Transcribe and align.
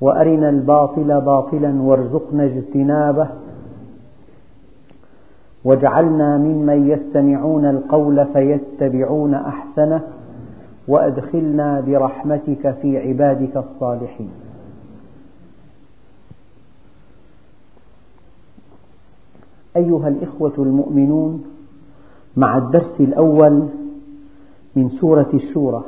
وأرنا 0.00 0.48
الباطل 0.48 1.20
باطلا 1.20 1.82
وارزقنا 1.82 2.44
اجتنابه. 2.44 3.28
واجعلنا 5.64 6.36
ممن 6.36 6.90
يستمعون 6.90 7.64
القول 7.64 8.26
فيتبعون 8.26 9.34
أحسنه 9.34 10.02
وأدخلنا 10.88 11.80
برحمتك 11.80 12.74
في 12.82 12.98
عبادك 12.98 13.56
الصالحين. 13.56 14.30
أيها 19.76 20.08
الإخوة 20.08 20.52
المؤمنون 20.58 21.44
مع 22.36 22.58
الدرس 22.58 23.00
الأول 23.00 23.68
من 24.76 24.88
سورة 24.88 25.28
الشورى 25.34 25.84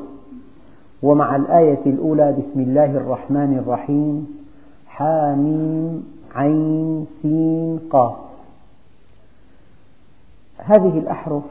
ومع 1.02 1.36
الآية 1.36 1.86
الأولى 1.86 2.32
بسم 2.32 2.60
الله 2.60 2.84
الرحمن 2.84 3.58
الرحيم. 3.58 4.40
حاميم 4.86 6.06
عين 6.34 7.06
سين 7.22 7.80
قاف. 7.90 8.16
هذه 10.58 10.98
الأحرف 10.98 11.42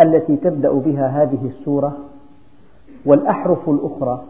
التي 0.00 0.36
تبدأ 0.36 0.72
بها 0.72 1.22
هذه 1.22 1.46
السورة 1.46 1.96
والأحرف 3.04 3.68
الأخرى 3.68 4.22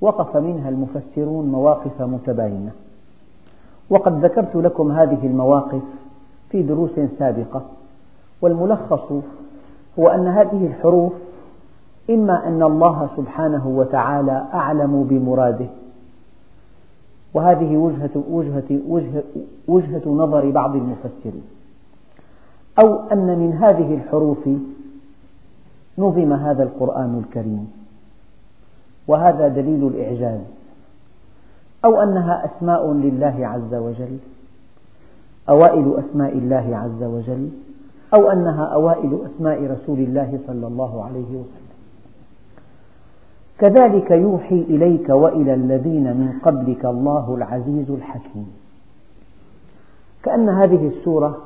وقف 0.00 0.36
منها 0.36 0.68
المفسرون 0.68 1.46
مواقف 1.48 2.02
متباينة. 2.02 2.70
وقد 3.90 4.24
ذكرت 4.24 4.56
لكم 4.56 4.92
هذه 4.92 5.26
المواقف 5.26 5.82
في 6.50 6.62
دروس 6.62 7.00
سابقة 7.18 7.62
والملخص 8.42 9.12
هو 9.98 10.08
أن 10.08 10.26
هذه 10.26 10.66
الحروف 10.66 11.12
إما 12.10 12.48
أن 12.48 12.62
الله 12.62 13.08
سبحانه 13.16 13.68
وتعالى 13.68 14.46
أعلم 14.54 15.06
بمراده. 15.10 15.66
وهذه 17.34 17.76
وجهة, 17.76 18.22
وجهة, 18.30 18.80
وجهة, 18.88 19.22
وجهة 19.68 20.08
نظر 20.08 20.50
بعض 20.50 20.76
المفسرين. 20.76 21.42
أو 22.78 23.00
أن 23.12 23.38
من 23.38 23.52
هذه 23.52 23.94
الحروف 23.94 24.48
نظم 25.98 26.32
هذا 26.32 26.62
القرآن 26.62 27.22
الكريم. 27.24 27.72
وهذا 29.08 29.48
دليل 29.48 29.86
الإعجاز. 29.86 30.40
أو 31.84 32.02
أنها 32.02 32.44
أسماء 32.44 32.92
لله 32.92 33.46
عز 33.46 33.74
وجل. 33.74 34.18
أوائل 35.48 35.94
أسماء 35.98 36.32
الله 36.32 36.76
عز 36.76 37.02
وجل. 37.02 37.48
أو 38.14 38.30
أنها 38.30 38.64
أوائل 38.64 39.18
أسماء 39.26 39.62
رسول 39.64 39.98
الله 39.98 40.38
صلى 40.46 40.66
الله 40.66 41.04
عليه 41.04 41.28
وسلم. 41.28 41.63
كذلك 43.58 44.10
يوحي 44.10 44.54
إليك 44.54 45.08
وإلى 45.08 45.54
الذين 45.54 46.04
من 46.04 46.38
قبلك 46.42 46.84
الله 46.84 47.34
العزيز 47.34 47.90
الحكيم. 47.90 48.52
كأن 50.22 50.48
هذه 50.48 50.86
السورة 50.86 51.38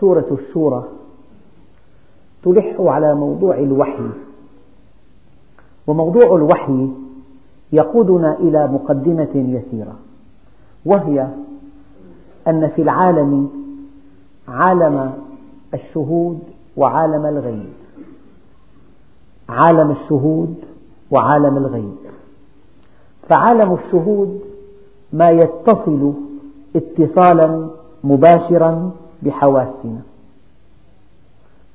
سورة 0.00 0.26
الشورى 0.30 0.84
تلح 2.42 2.74
على 2.80 3.14
موضوع 3.14 3.58
الوحي. 3.58 4.08
وموضوع 5.86 6.36
الوحي 6.36 6.88
يقودنا 7.72 8.38
إلى 8.38 8.66
مقدمة 8.66 9.34
يسيرة 9.34 9.96
وهي 10.84 11.28
أن 12.48 12.68
في 12.68 12.82
العالم 12.82 13.50
عالم 14.48 15.12
الشهود 15.74 16.38
وعالم 16.76 17.26
الغيب. 17.26 17.85
عالم 19.48 19.90
الشهود 19.90 20.54
وعالم 21.10 21.56
الغيب. 21.56 21.96
فعالم 23.28 23.74
الشهود 23.74 24.40
ما 25.12 25.30
يتصل 25.30 26.12
اتصالا 26.76 27.68
مباشرا 28.04 28.90
بحواسنا. 29.22 30.00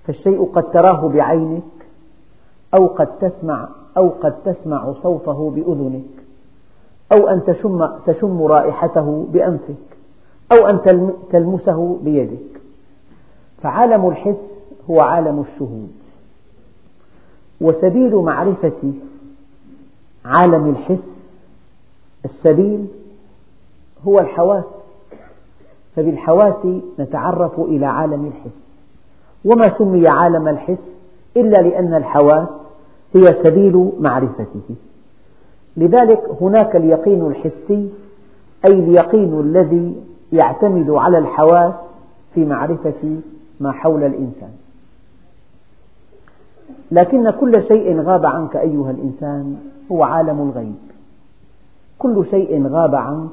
فالشيء 0.07 0.51
قد 0.53 0.71
تراه 0.71 1.07
بعينك 1.07 1.61
أو 2.73 2.87
قد 2.87 3.07
تسمع 3.19 3.69
أو 3.97 4.09
قد 4.09 4.33
تسمع 4.45 4.93
صوته 5.03 5.51
بأذنك 5.55 6.23
أو 7.11 7.27
أن 7.27 7.43
تشم, 7.43 7.89
تشم 8.05 8.43
رائحته 8.43 9.27
بأنفك 9.33 9.75
أو 10.51 10.67
أن 10.67 11.03
تلمسه 11.31 11.97
بيدك. 12.03 12.61
فعالم 13.61 14.07
الحس 14.07 14.35
هو 14.89 15.01
عالم 15.01 15.45
الشهود. 15.47 15.91
وسبيل 17.61 18.15
معرفة 18.15 18.93
عالم 20.25 20.69
الحس 20.69 21.31
السبيل 22.25 22.87
هو 24.07 24.19
الحواس. 24.19 24.63
فبالحواس 25.95 26.67
نتعرف 26.99 27.59
إلى 27.59 27.85
عالم 27.85 28.25
الحس. 28.25 28.57
وما 29.45 29.77
سمي 29.77 30.07
عالم 30.07 30.47
الحس 30.47 30.97
إلا 31.37 31.61
لأن 31.61 31.93
الحواس 31.93 32.47
هي 33.13 33.43
سبيل 33.43 33.91
معرفته. 33.99 34.75
لذلك 35.77 36.23
هناك 36.41 36.75
اليقين 36.75 37.27
الحسي 37.27 37.89
أي 38.65 38.73
اليقين 38.73 39.39
الذي 39.39 39.95
يعتمد 40.33 40.89
على 40.89 41.17
الحواس 41.17 41.73
في 42.33 42.45
معرفة 42.45 43.19
ما 43.59 43.71
حول 43.71 44.03
الإنسان. 44.03 44.51
لكن 46.91 47.29
كل 47.29 47.63
شيء 47.67 48.01
غاب 48.01 48.25
عنك 48.25 48.55
أيها 48.55 48.91
الإنسان 48.91 49.55
هو 49.91 50.03
عالم 50.03 50.41
الغيب. 50.41 50.75
كل 51.99 52.25
شيء 52.31 52.67
غاب 52.67 52.95
عنك 52.95 53.29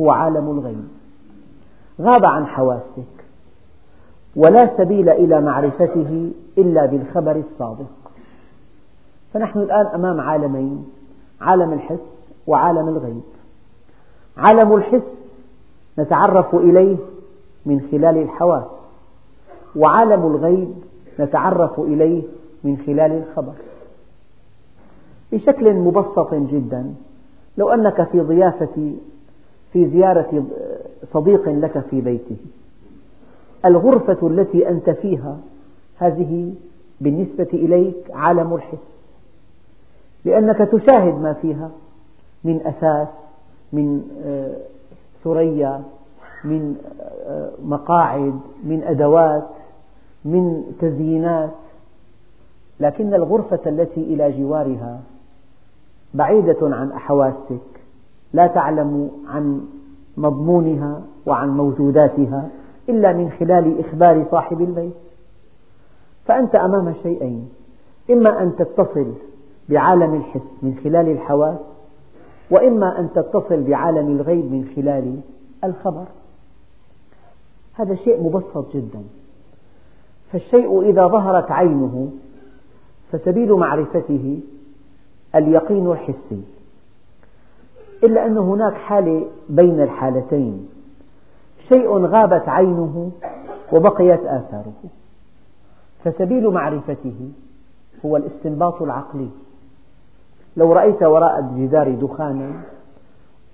هو 0.00 0.10
عالم 0.10 0.50
الغيب. 0.50 0.88
غاب 2.00 2.24
عن 2.24 2.46
حواسك 2.46 3.24
ولا 4.36 4.76
سبيل 4.76 5.08
إلى 5.08 5.40
معرفته 5.40 6.30
إلا 6.58 6.86
بالخبر 6.86 7.36
الصادق. 7.36 7.90
فنحن 9.32 9.58
الآن 9.58 9.86
أمام 9.86 10.20
عالمين 10.20 10.86
عالم 11.40 11.72
الحس 11.72 12.18
وعالم 12.46 12.88
الغيب. 12.88 13.22
عالم 14.36 14.74
الحس 14.74 15.32
نتعرف 15.98 16.54
إليه 16.54 16.96
من 17.66 17.88
خلال 17.90 18.16
الحواس 18.18 18.70
وعالم 19.76 20.26
الغيب 20.26 20.74
نتعرف 21.20 21.80
إليه 21.80 22.22
من 22.64 22.78
خلال 22.86 23.12
الخبر. 23.12 23.52
بشكل 25.32 25.74
مبسط 25.74 26.34
جدا 26.34 26.94
لو 27.58 27.68
أنك 27.68 28.02
في 28.02 28.20
ضيافة 28.20 28.92
في 29.72 29.88
زيارة 29.90 30.44
صديق 31.12 31.48
لك 31.48 31.84
في 31.90 32.00
بيته. 32.00 32.36
الغرفة 33.64 34.28
التي 34.28 34.68
أنت 34.68 34.90
فيها 34.90 35.36
هذه 35.98 36.52
بالنسبة 37.00 37.48
إليك 37.52 38.10
عالم 38.10 38.54
الحس. 38.54 38.78
لأنك 40.24 40.58
تشاهد 40.58 41.14
ما 41.14 41.32
فيها 41.32 41.70
من 42.44 42.60
أثاث 42.66 43.08
من 43.72 44.02
ثريا 45.24 45.82
من 46.44 46.76
مقاعد 47.64 48.40
من 48.64 48.82
أدوات 48.84 49.48
من 50.24 50.62
تزيينات. 50.80 51.50
لكن 52.80 53.14
الغرفة 53.14 53.60
التي 53.66 54.00
إلى 54.00 54.32
جوارها 54.32 55.00
بعيدة 56.14 56.56
عن 56.62 56.92
حواسك 56.92 57.60
لا 58.32 58.46
تعلم 58.46 59.10
عن 59.28 59.60
مضمونها 60.16 61.02
وعن 61.26 61.48
موجوداتها 61.56 62.48
إلا 62.88 63.12
من 63.12 63.30
خلال 63.30 63.80
إخبار 63.80 64.24
صاحب 64.24 64.60
البيت. 64.60 64.92
فأنت 66.26 66.54
أمام 66.54 66.94
شيئين 67.02 67.48
إما 68.10 68.42
أن 68.42 68.56
تتصل 68.56 69.12
بعالم 69.68 70.14
الحس 70.14 70.50
من 70.62 70.80
خلال 70.84 71.08
الحواس 71.08 71.58
وإما 72.50 73.00
أن 73.00 73.08
تتصل 73.14 73.62
بعالم 73.62 74.16
الغيب 74.16 74.52
من 74.52 74.72
خلال 74.76 75.20
الخبر. 75.64 76.04
هذا 77.74 77.94
شيء 77.94 78.22
مبسط 78.22 78.76
جدا. 78.76 79.02
فالشيء 80.32 80.82
إذا 80.90 81.06
ظهرت 81.06 81.50
عينه 81.50 82.10
فسبيل 83.12 83.52
معرفته 83.52 84.40
اليقين 85.34 85.92
الحسي 85.92 86.42
إلا 88.04 88.26
أن 88.26 88.38
هناك 88.38 88.74
حالة 88.74 89.26
بين 89.48 89.82
الحالتين. 89.82 90.68
شيء 91.68 92.06
غابت 92.06 92.48
عينه 92.48 93.10
وبقيت 93.72 94.20
آثاره. 94.20 94.82
فسبيل 96.04 96.50
معرفته 96.50 97.30
هو 98.04 98.16
الاستنباط 98.16 98.82
العقلي. 98.82 99.28
لو 100.56 100.72
رأيت 100.72 101.02
وراء 101.02 101.38
الجدار 101.38 101.94
دخانا 101.94 102.50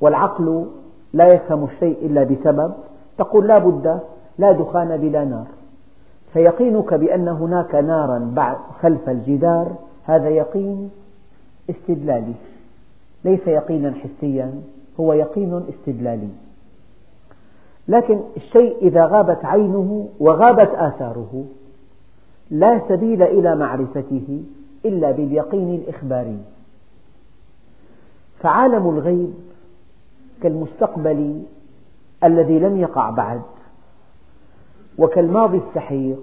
والعقل 0.01 0.67
لا 1.13 1.33
يفهم 1.33 1.65
الشيء 1.65 2.07
إلا 2.07 2.25
بسبب 2.25 2.73
تقول 3.19 3.47
لا 3.47 3.59
بد 3.59 4.01
لا 4.39 4.53
دخان 4.53 4.97
بلا 4.97 5.25
نار. 5.25 5.47
فيقينك 6.35 6.95
بأن 6.95 7.29
هناك 7.29 7.75
نارا 7.75 8.59
خلف 8.83 9.09
الجدار. 9.09 9.77
هذا 10.05 10.29
يقين 10.29 10.91
استدلالي 11.71 12.35
ليس 13.25 13.47
يقينا 13.47 13.95
حسيا 13.95 14.63
هو 15.01 15.13
يقين 15.13 15.65
استدلالي. 15.69 16.29
لكن 17.89 18.21
الشيء 18.37 18.77
إذا 18.83 19.07
غابت 19.07 19.45
عينه 19.45 20.09
وغابت 20.21 20.71
آثاره 20.75 21.45
لا 22.51 22.81
سبيل 22.89 23.23
إلى 23.23 23.57
معرفته 23.57 24.43
إلا 24.85 25.11
باليقين 25.11 25.75
الإخباري. 25.75 26.39
فعالم 28.41 28.89
الغيب 28.89 29.35
كالمستقبل 30.43 31.43
الذي 32.25 32.59
لم 32.59 32.81
يقع 32.81 33.11
بعد 33.11 33.43
وكالماضي 34.99 35.61
السحيق 35.69 36.21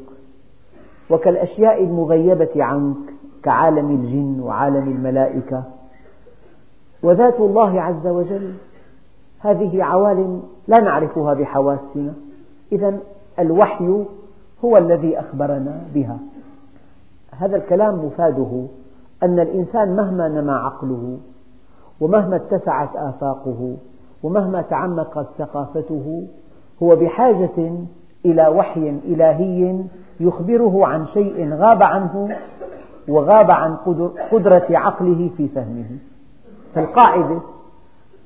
وكالأشياء 1.10 1.84
المغيبة 1.84 2.50
عنك 2.56 2.98
كعالم 3.44 3.90
الجن 3.90 4.40
وعالم 4.40 4.92
الملائكة. 4.92 5.64
وذات 7.04 7.40
الله 7.40 7.82
عز 7.82 8.08
وجل 8.08 8.54
هذه 9.40 9.84
عوالم 9.84 10.44
لا 10.68 10.80
نعرفها 10.80 11.34
بحواسنا. 11.34 12.14
إذا 12.72 12.98
الوحي 13.40 14.06
هو 14.66 14.78
الذي 14.78 15.20
أخبرنا 15.20 15.82
بها. 15.94 16.18
هذا 17.38 17.56
الكلام 17.56 18.06
مفاده 18.06 18.66
أن 19.24 19.40
الإنسان 19.40 19.96
مهما 19.96 20.28
نمى 20.28 20.52
عقله 20.52 21.18
ومهما 22.02 22.36
اتسعت 22.36 22.96
آفاقه 22.96 23.76
ومهما 24.24 24.62
تعمقت 24.62 25.28
ثقافته 25.38 26.28
هو 26.84 26.96
بحاجة 26.96 27.72
إلى 28.26 28.48
وحي 28.48 28.90
إلهي 29.06 29.84
يخبره 30.20 30.88
عن 30.88 31.08
شيء 31.08 31.54
غاب 31.54 31.84
عنه 31.84 32.38
وغاب 33.08 33.52
عن 33.52 33.76
قدرة 34.32 34.68
عقله 34.70 35.30
في 35.38 35.48
فهمه. 35.48 35.86
فالقاعدة 36.76 37.40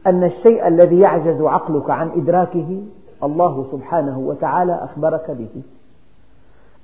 أن 0.07 0.23
الشيء 0.23 0.67
الذي 0.67 0.99
يعجز 0.99 1.41
عقلك 1.41 1.89
عن 1.89 2.09
إدراكه 2.15 2.81
الله 3.23 3.65
سبحانه 3.71 4.19
وتعالى 4.19 4.73
أخبرك 4.73 5.31
به. 5.31 5.61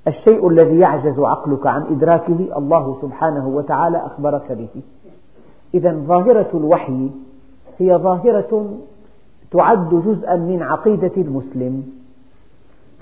الشيء 0.08 0.48
الذي 0.48 0.78
يعجز 0.78 1.18
عقلك 1.18 1.66
عن 1.66 1.82
إدراكه 1.82 2.58
الله 2.58 2.98
سبحانه 3.02 3.48
وتعالى 3.48 3.98
أخبرك 3.98 4.52
به. 4.52 4.82
إذا 5.74 5.92
ظاهرة 5.92 6.50
الوحي 6.54 7.10
هي 7.78 7.96
ظاهرة 7.96 8.70
تعد 9.50 10.02
جزءا 10.06 10.36
من 10.36 10.62
عقيدة 10.62 11.12
المسلم. 11.16 12.01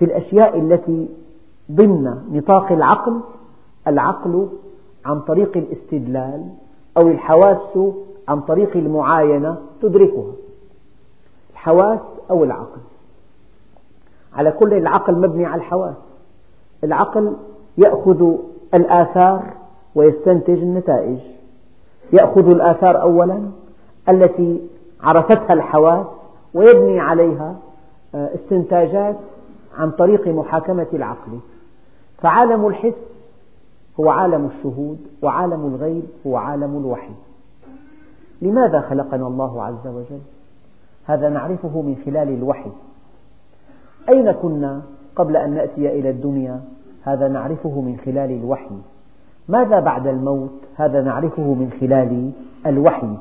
في 0.01 0.07
الأشياء 0.07 0.59
التي 0.59 1.09
ضمن 1.73 2.23
نطاق 2.33 2.73
العقل 2.73 3.21
العقل 3.87 4.49
عن 5.05 5.21
طريق 5.21 5.57
الاستدلال 5.57 6.45
أو 6.97 7.09
الحواس 7.09 7.79
عن 8.29 8.41
طريق 8.41 8.77
المعاينة 8.77 9.57
تدركها. 9.83 10.33
الحواس 11.53 12.01
أو 12.31 12.45
العقل. 12.45 12.81
على 14.35 14.51
كل 14.51 14.75
العقل 14.75 15.15
مبني 15.15 15.45
على 15.45 15.61
الحواس. 15.61 15.97
العقل 16.85 17.37
يأخذ 17.79 18.35
الآثار 18.75 19.43
ويستنتج 19.95 20.59
النتائج. 20.59 21.19
يأخذ 22.13 22.49
الآثار 22.51 23.03
أولا 23.03 23.43
التي 24.09 24.61
عرفتها 25.01 25.53
الحواس 25.53 26.07
ويبني 26.55 27.01
عليها 27.01 27.57
آه، 28.15 28.31
استنتاجات 28.35 29.17
عن 29.81 29.91
طريق 29.91 30.29
محاكمة 30.29 30.87
العقل. 30.93 31.39
فعالم 32.19 32.67
الحس 32.67 33.01
هو 34.01 34.11
عالم 34.11 34.47
الشهود 34.47 34.99
وعالم 35.23 35.67
الغيب 35.67 36.05
هو 36.27 36.37
عالم 36.37 36.77
الوحي. 36.77 37.13
لماذا 38.43 38.81
خلقنا 38.81 39.27
الله 39.27 39.63
عز 39.63 39.87
وجل؟ 39.87 40.21
هذا 41.05 41.29
نعرفه 41.29 41.83
من 41.83 41.97
خلال 42.05 42.29
الوحي. 42.29 42.71
أين 44.09 44.33
كنا 44.33 44.83
قبل 45.17 45.37
أن 45.37 45.55
نأتي 45.55 45.99
إلى 45.99 46.11
الدنيا؟ 46.11 46.61
هذا 47.03 47.29
نعرفه 47.29 47.81
من 47.81 47.97
خلال 48.05 48.31
الوحي. 48.31 48.77
ماذا 49.49 49.81
بعد 49.81 50.07
الموت؟ 50.07 50.51
هذا 50.77 51.03
نعرفه 51.03 51.43
من 51.43 51.71
خلال 51.81 52.33
الوحي. 52.67 53.17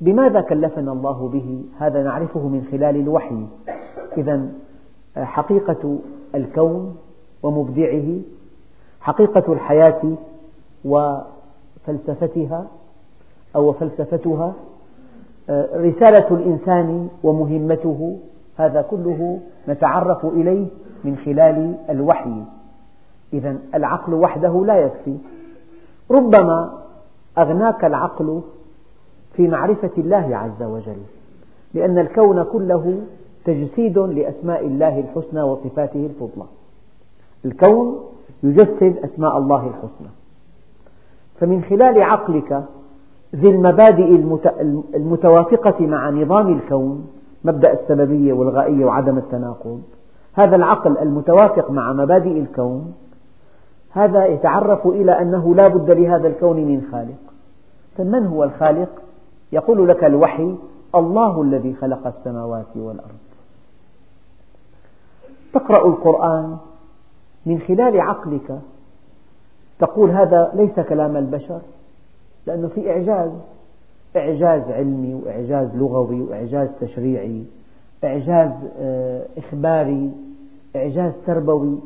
بماذا 0.00 0.40
كلفنا 0.40 0.92
الله 0.92 1.28
به؟ 1.28 1.64
هذا 1.78 2.02
نعرفه 2.02 2.40
من 2.40 2.68
خلال 2.70 2.96
الوحي. 2.96 3.46
إذا 4.16 4.48
حقيقة 5.18 5.98
الكون 6.34 6.96
ومبدعه 7.42 8.20
حقيقة 9.00 9.52
الحياة 9.52 10.02
وفلسفتها 10.84 12.66
أو 13.56 13.72
فلسفتها 13.72 14.52
رسالة 15.74 16.28
الإنسان 16.30 17.08
ومهمته 17.22 18.18
هذا 18.56 18.82
كله 18.82 19.40
نتعرف 19.68 20.26
إليه 20.26 20.66
من 21.04 21.16
خلال 21.24 21.74
الوحي. 21.90 22.42
إذا 23.32 23.56
العقل 23.74 24.14
وحده 24.14 24.64
لا 24.66 24.76
يكفي. 24.76 25.16
ربما 26.10 26.78
أغناك 27.38 27.84
العقل 27.84 28.40
في 29.32 29.48
معرفة 29.48 29.90
الله 29.98 30.36
عز 30.36 30.62
وجل 30.62 31.02
لأن 31.74 31.98
الكون 31.98 32.42
كله 32.42 33.00
تجسيد 33.44 33.98
لأسماء 33.98 34.66
الله 34.66 34.98
الحسنى 35.00 35.42
وصفاته 35.42 36.06
الفضلى. 36.06 36.46
الكون 37.44 38.00
يجسد 38.42 38.96
أسماء 39.04 39.38
الله 39.38 39.66
الحسنى. 39.66 40.08
فمن 41.40 41.62
خلال 41.62 42.02
عقلك 42.02 42.64
ذي 43.36 43.50
المبادئ 43.50 44.20
المتوافقة 44.94 45.86
مع 45.86 46.10
نظام 46.10 46.52
الكون 46.52 47.06
مبدأ 47.44 47.72
السببية 47.72 48.32
والغائية 48.32 48.84
وعدم 48.84 49.18
التناقض 49.18 49.82
هذا 50.34 50.56
العقل 50.56 50.98
المتوافق 50.98 51.70
مع 51.70 51.92
مبادئ 51.92 52.40
الكون 52.40 52.94
هذا 53.90 54.26
يتعرف 54.26 54.86
إلى 54.86 55.12
أنه 55.20 55.54
لا 55.54 55.68
بد 55.68 55.90
لهذا 55.90 56.28
الكون 56.28 56.56
من 56.56 56.82
خالق. 56.92 57.18
من 57.98 58.26
هو 58.26 58.44
الخالق؟ 58.44 58.88
يقول 59.52 59.88
لك 59.88 60.04
الوحي 60.04 60.54
الله 60.94 61.42
الذي 61.42 61.74
خلق 61.74 62.06
السماوات 62.06 62.76
والأرض. 62.76 63.27
تقرأ 65.52 65.86
القرآن 65.86 66.56
من 67.46 67.58
خلال 67.58 68.00
عقلك. 68.00 68.60
تقول 69.78 70.10
هذا 70.10 70.52
ليس 70.54 70.80
كلام 70.80 71.16
البشر 71.16 71.60
لأنه 72.46 72.68
في 72.68 72.90
إعجاز. 72.90 73.30
إعجاز 74.16 74.62
علمي 74.70 75.14
وإعجاز 75.14 75.76
لغوي 75.76 76.20
وإعجاز 76.20 76.68
تشريعي. 76.80 77.44
إعجاز 78.04 78.50
آه، 78.78 79.26
إخباري. 79.38 80.12
إعجاز 80.76 81.12
تربوي. 81.26 81.78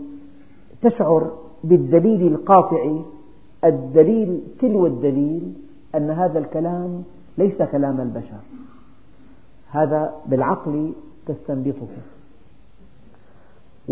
تشعر 0.82 1.30
بالدليل 1.64 2.26
القاطع 2.26 2.96
الدليل 3.64 4.40
تلو 4.60 4.86
الدليل 4.86 5.52
أن 5.94 6.10
هذا 6.10 6.38
الكلام 6.38 7.02
ليس 7.38 7.62
كلام 7.62 8.00
البشر. 8.00 8.40
هذا 9.70 10.14
بالعقل 10.26 10.92
تستنبطه. 11.26 11.86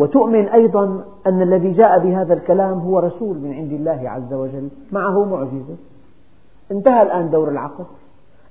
وتؤمن 0.00 0.48
أيضا 0.48 1.04
أن 1.26 1.42
الذي 1.42 1.72
جاء 1.72 1.98
بهذا 1.98 2.34
الكلام 2.34 2.78
هو 2.78 2.98
رسول 2.98 3.36
من 3.36 3.52
عند 3.52 3.72
الله 3.72 4.10
عز 4.10 4.32
وجل. 4.32 4.68
معه 4.92 5.24
معجزة. 5.24 5.76
انتهى 6.70 7.02
الآن 7.02 7.30
دور 7.30 7.48
العقل. 7.48 7.84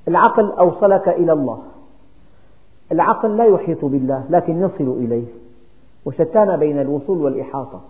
العقل 0.08 0.52
أوصلك 0.52 1.10
إلى 1.10 1.34
الله. 1.34 1.60
العقل 2.92 3.38
لا 3.38 3.46
يحيط 3.46 3.86
بالله 3.86 4.24
لكن 4.30 4.62
يصل 4.62 4.98
إليه. 5.00 5.26
وشتان 6.06 6.58
بين 6.58 6.80
الوصول 6.82 7.18
والإحاطة. 7.18 7.82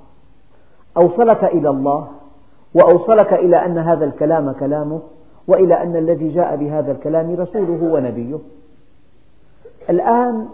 أوصلك 0.97 1.43
إلى 1.43 1.69
الله 1.69 2.07
وأوصلك 2.73 3.33
إلى 3.33 3.65
أن 3.65 3.77
هذا 3.77 4.05
الكلام 4.05 4.51
كلامه 4.51 4.99
وإلى 5.47 5.83
أن 5.83 5.95
الذي 5.95 6.29
جاء 6.29 6.55
بهذا 6.55 6.91
الكلام 6.91 7.35
رسوله 7.35 7.93
ونبيه. 7.93 8.37
الآن 9.89 10.45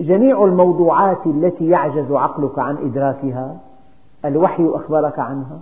جميع 0.00 0.44
الموضوعات 0.44 1.26
التي 1.26 1.68
يعجز 1.68 2.12
عقلك 2.12 2.58
عن 2.58 2.76
إدراكها 2.76 3.56
الوحي 4.24 4.70
أخبرك 4.74 5.18
عنها 5.18 5.58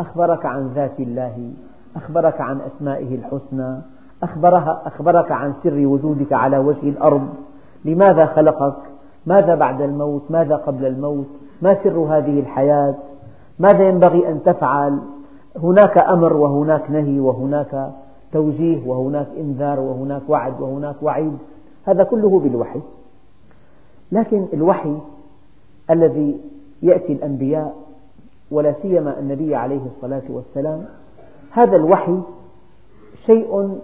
أخبرك 0.00 0.46
عن 0.46 0.68
ذات 0.74 1.00
الله 1.00 1.50
أخبرك 1.96 2.40
عن 2.40 2.60
أسمائه 2.60 3.14
الحسنى 3.14 3.80
أخبرك 4.86 5.32
عن 5.32 5.54
سر 5.62 5.86
وجودك 5.86 6.32
على 6.32 6.58
وجه 6.58 6.88
الأرض. 6.88 7.28
لماذا 7.84 8.26
خلقك؟ 8.26 8.76
ماذا 9.26 9.54
بعد 9.54 9.80
الموت؟ 9.80 10.22
ماذا 10.30 10.56
قبل 10.56 10.86
الموت؟ 10.86 11.26
ما 11.62 11.76
سر 11.84 11.98
هذه 11.98 12.40
الحياة؟ 12.40 12.94
ماذا 13.58 13.88
ينبغي 13.88 14.28
أن 14.28 14.42
تفعل؟ 14.44 14.98
هناك 15.62 15.98
أمر 15.98 16.32
وهناك 16.32 16.90
نهي 16.90 17.20
وهناك 17.20 17.90
توجيه 18.32 18.88
وهناك 18.88 19.26
إنذار 19.40 19.80
وهناك 19.80 20.22
وعد 20.28 20.60
وهناك 20.60 20.96
وعيد 21.02 21.38
هذا 21.84 22.04
كله 22.04 22.40
بالوحي. 22.40 22.80
لكن 24.12 24.46
الوحي 24.52 24.98
الذي 25.90 26.40
يأتي 26.82 27.12
الأنبياء 27.12 27.76
ولا 28.50 28.74
سيما 28.82 29.18
النبي 29.18 29.54
عليه 29.54 29.80
الصلاة 29.96 30.22
والسلام 30.28 30.84
هذا 31.50 31.76
الوحي 31.76 32.20
شيء 33.26 33.78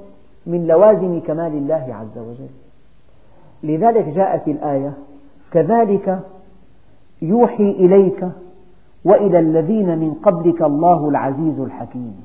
من 0.47 0.67
لوازم 0.67 1.21
كمال 1.21 1.53
الله 1.53 1.87
عز 1.89 2.19
وجل. 2.19 2.49
لذلك 3.63 4.05
جاءت 4.09 4.49
الآية 4.49 4.93
كذلك 5.53 6.21
يوحي 7.23 7.71
إليك 7.71 8.29
وإلى 9.05 9.39
الذين 9.39 9.99
من 9.99 10.15
قبلك 10.15 10.63
الله 10.63 11.09
العزيز 11.09 11.61
الحكيم. 11.61 12.17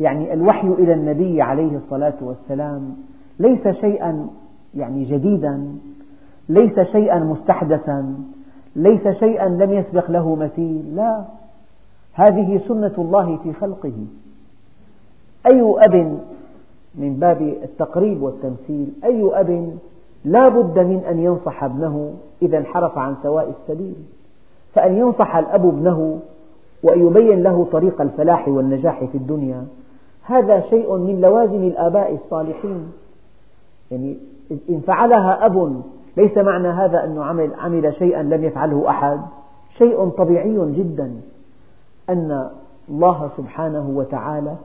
يعني 0.00 0.32
الوحي 0.32 0.68
إلى 0.68 0.92
النبي 0.92 1.42
عليه 1.42 1.76
الصلاة 1.76 2.14
والسلام 2.20 2.96
ليس 3.38 3.68
شيئا 3.68 4.28
يعني 4.74 5.04
جديدا 5.04 5.78
ليس 6.50 6.80
شيئا 6.80 7.18
مستحدثا 7.18 8.14
ليس 8.76 9.08
شيئا 9.08 9.48
لم 9.48 9.72
يسبق 9.72 10.10
له 10.10 10.34
مثيل 10.34 10.96
لا. 10.96 11.24
هذه 12.12 12.60
سنة 12.68 12.94
الله 12.98 13.36
في 13.36 13.52
خلقه. 13.52 13.92
أي 15.46 15.62
أب 15.62 16.18
من 16.94 17.16
باب 17.20 17.42
التقريب 17.42 18.22
والتمثيل 18.22 18.92
أي 19.04 19.30
أب 19.32 19.78
لا 20.24 20.48
بد 20.48 20.78
من 20.78 21.02
أن 21.10 21.18
ينصح 21.18 21.64
ابنه 21.64 22.14
إذا 22.42 22.58
انحرف 22.58 22.98
عن 22.98 23.14
سواء 23.22 23.54
السبيل. 23.60 23.94
فأن 24.74 24.96
ينصح 24.96 25.36
الأب 25.36 25.66
ابنه 25.66 26.20
وأن 26.82 27.06
يبين 27.06 27.42
له 27.42 27.66
طريق 27.72 28.00
الفلاح 28.00 28.48
والنجاح 28.48 29.04
في 29.04 29.18
الدنيا 29.18 29.64
هذا 30.22 30.60
شيء 30.60 30.96
من 30.96 31.20
لوازم 31.20 31.64
الآباء 31.64 32.14
الصالحين. 32.14 32.92
يعني 33.90 34.16
إن 34.70 34.80
فعلها 34.86 35.46
أب 35.46 35.82
ليس 36.20 36.38
معنى 36.38 36.68
هذا 36.68 37.04
أنه 37.04 37.24
عمل, 37.24 37.50
عمل 37.54 37.94
شيئا 37.98 38.22
لم 38.22 38.44
يفعله 38.44 38.90
أحد. 38.90 39.20
شيء 39.78 40.08
طبيعي 40.08 40.72
جدا 40.72 41.12
أن 42.10 42.50
الله 42.88 43.30
سبحانه 43.36 43.92
وتعالى 43.94 44.56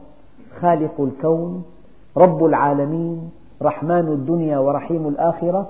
خالق 0.60 1.00
الكون 1.00 1.64
رب 2.16 2.44
العالمين 2.44 3.30
رحمن 3.62 4.08
الدنيا 4.08 4.58
ورحيم 4.58 5.08
الآخرة 5.08 5.68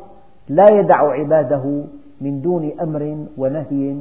لا 0.49 0.69
يدع 0.69 1.11
عباده 1.13 1.85
من 2.21 2.41
دون 2.43 2.71
أمر 2.81 3.17
ونهي 3.39 3.97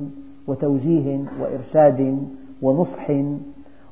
وتوجيه 0.48 1.20
وإرشاد 1.42 2.20
ونصح 2.62 3.12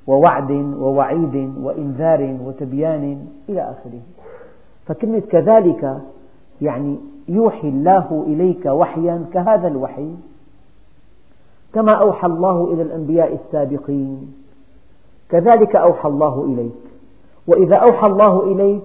ووعد 0.07 0.51
ووعيد 0.79 1.53
وإنذار 1.63 2.38
وتبيان 2.45 3.25
إلى 3.50 3.62
آخره. 3.62 4.00
فكلمة 4.85 5.19
كذلك 5.19 5.97
يعني 6.62 6.97
يوحي 7.30 7.70
الله 7.70 8.24
إليك 8.27 8.65
وحيا 8.65 9.25
كهذا 9.34 9.68
الوحي. 9.68 10.10
كما 11.74 11.92
أوحى 11.92 12.27
الله 12.27 12.74
إلى 12.74 12.82
الأنبياء 12.82 13.39
السابقين. 13.46 14.34
كذلك 15.30 15.75
أوحى 15.75 16.10
الله 16.10 16.46
إليك. 16.46 16.84
وإذا 17.48 17.75
أوحى 17.75 18.08
الله 18.08 18.44
إليك 18.44 18.84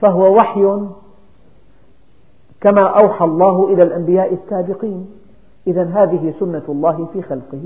فهو 0.00 0.36
وحي 0.36 0.80
كما 2.60 2.82
أوحى 2.82 3.24
الله 3.24 3.72
إلى 3.72 3.82
الأنبياء 3.82 4.34
السابقين. 4.34 5.06
إذا 5.66 5.82
هذه 5.84 6.34
سنة 6.40 6.62
الله 6.68 7.06
في 7.12 7.22
خلقه. 7.22 7.62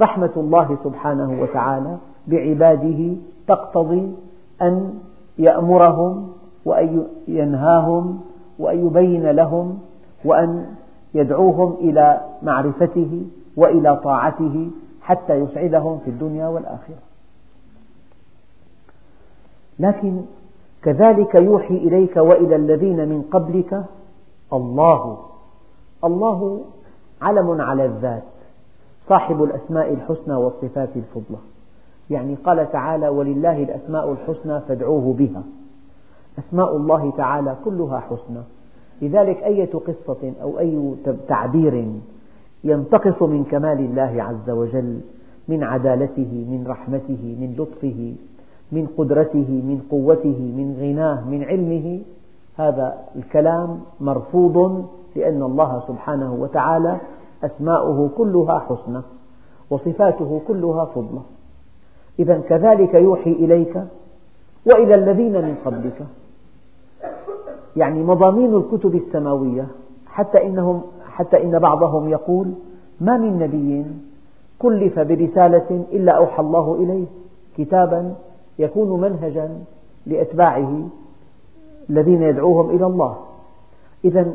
رحمة 0.00 0.32
الله 0.36 0.76
سبحانه 0.84 1.42
وتعالى 1.42 1.96
بعباده 2.26 3.16
تقتضي 3.48 4.14
أن 4.62 4.94
يأمرهم 5.38 6.28
وأن 6.64 7.06
ينهاهم 7.28 8.20
وأن 8.58 8.86
يبين 8.86 9.30
لهم 9.30 9.78
وأن 10.24 10.66
يدعوهم 11.14 11.76
إلى 11.80 12.20
معرفته 12.42 13.26
وإلى 13.56 13.96
طاعته 13.96 14.70
حتى 15.02 15.34
يسعدهم 15.34 15.98
في 15.98 16.10
الدنيا 16.10 16.48
والآخرة. 16.48 16.98
لكن 19.78 20.20
كذلك 20.82 21.34
يوحي 21.34 21.74
إليك 21.74 22.16
وإلى 22.16 22.56
الذين 22.56 23.08
من 23.08 23.22
قبلك 23.22 23.84
الله. 24.52 25.18
الله 26.04 26.60
علم 27.22 27.60
على 27.60 27.84
الذات 27.84 28.22
صاحب 29.08 29.42
الأسماء 29.42 29.92
الحسنى 29.92 30.34
والصفات 30.34 30.88
الفضلى. 30.96 31.38
يعني 32.10 32.34
قال 32.34 32.72
تعالى 32.72 33.08
ولله 33.08 33.62
الأسماء 33.62 34.12
الحسنى 34.12 34.60
فادعوه 34.60 35.14
بها. 35.18 35.42
أسماء 36.38 36.76
الله 36.76 37.12
تعالى 37.16 37.56
كلها 37.64 37.98
حسنى. 38.00 38.42
لذلك 39.02 39.42
أية 39.42 39.70
قصة 39.72 40.32
أو 40.42 40.58
أي 40.58 40.94
تعبير 41.28 41.86
ينتقص 42.64 43.22
من 43.22 43.44
كمال 43.44 43.78
الله 43.78 44.22
عز 44.22 44.50
وجل 44.50 45.00
من 45.48 45.64
عدالته 45.64 46.46
من 46.50 46.64
رحمته 46.68 47.36
من 47.40 47.54
لطفه 47.58 48.14
من 48.72 48.86
قدرته 48.98 49.50
من 49.50 49.82
قوته 49.90 50.38
من 50.56 50.76
غناه 50.80 51.28
من 51.28 51.44
علمه. 51.44 52.00
هذا 52.56 52.98
الكلام 53.16 53.80
مرفوض 54.00 54.86
لأن 55.16 55.42
الله 55.42 55.82
سبحانه 55.88 56.34
وتعالى 56.34 57.00
أسماؤه 57.44 58.10
كلها 58.16 58.58
حسنى 58.58 59.00
وصفاته 59.70 60.40
كلها 60.48 60.84
فضلة 60.84 61.22
إذا 62.18 62.40
كذلك 62.40 62.94
يوحي 62.94 63.30
إليك 63.30 63.84
وإلى 64.66 64.94
الذين 64.94 65.32
من 65.32 65.54
قبلك. 65.64 66.06
يعني 67.76 68.02
مضامين 68.02 68.54
الكتب 68.56 68.94
السماوية 68.94 69.66
حتى 70.06 70.46
إنهم 70.46 70.82
حتى 71.06 71.42
إن 71.42 71.58
بعضهم 71.58 72.08
يقول 72.08 72.52
ما 73.00 73.16
من 73.16 73.38
نبي 73.38 73.84
كلف 74.58 74.98
برسالة 74.98 75.84
إلا 75.92 76.12
أوحى 76.12 76.42
الله 76.42 76.74
إليه 76.74 77.04
كتابا 77.56 78.14
يكون 78.58 79.00
منهجا 79.00 79.50
لأتباعه 80.06 80.88
الذين 81.90 82.22
يدعوهم 82.22 82.70
إلى 82.70 82.86
الله. 82.86 83.16
إذا 84.04 84.32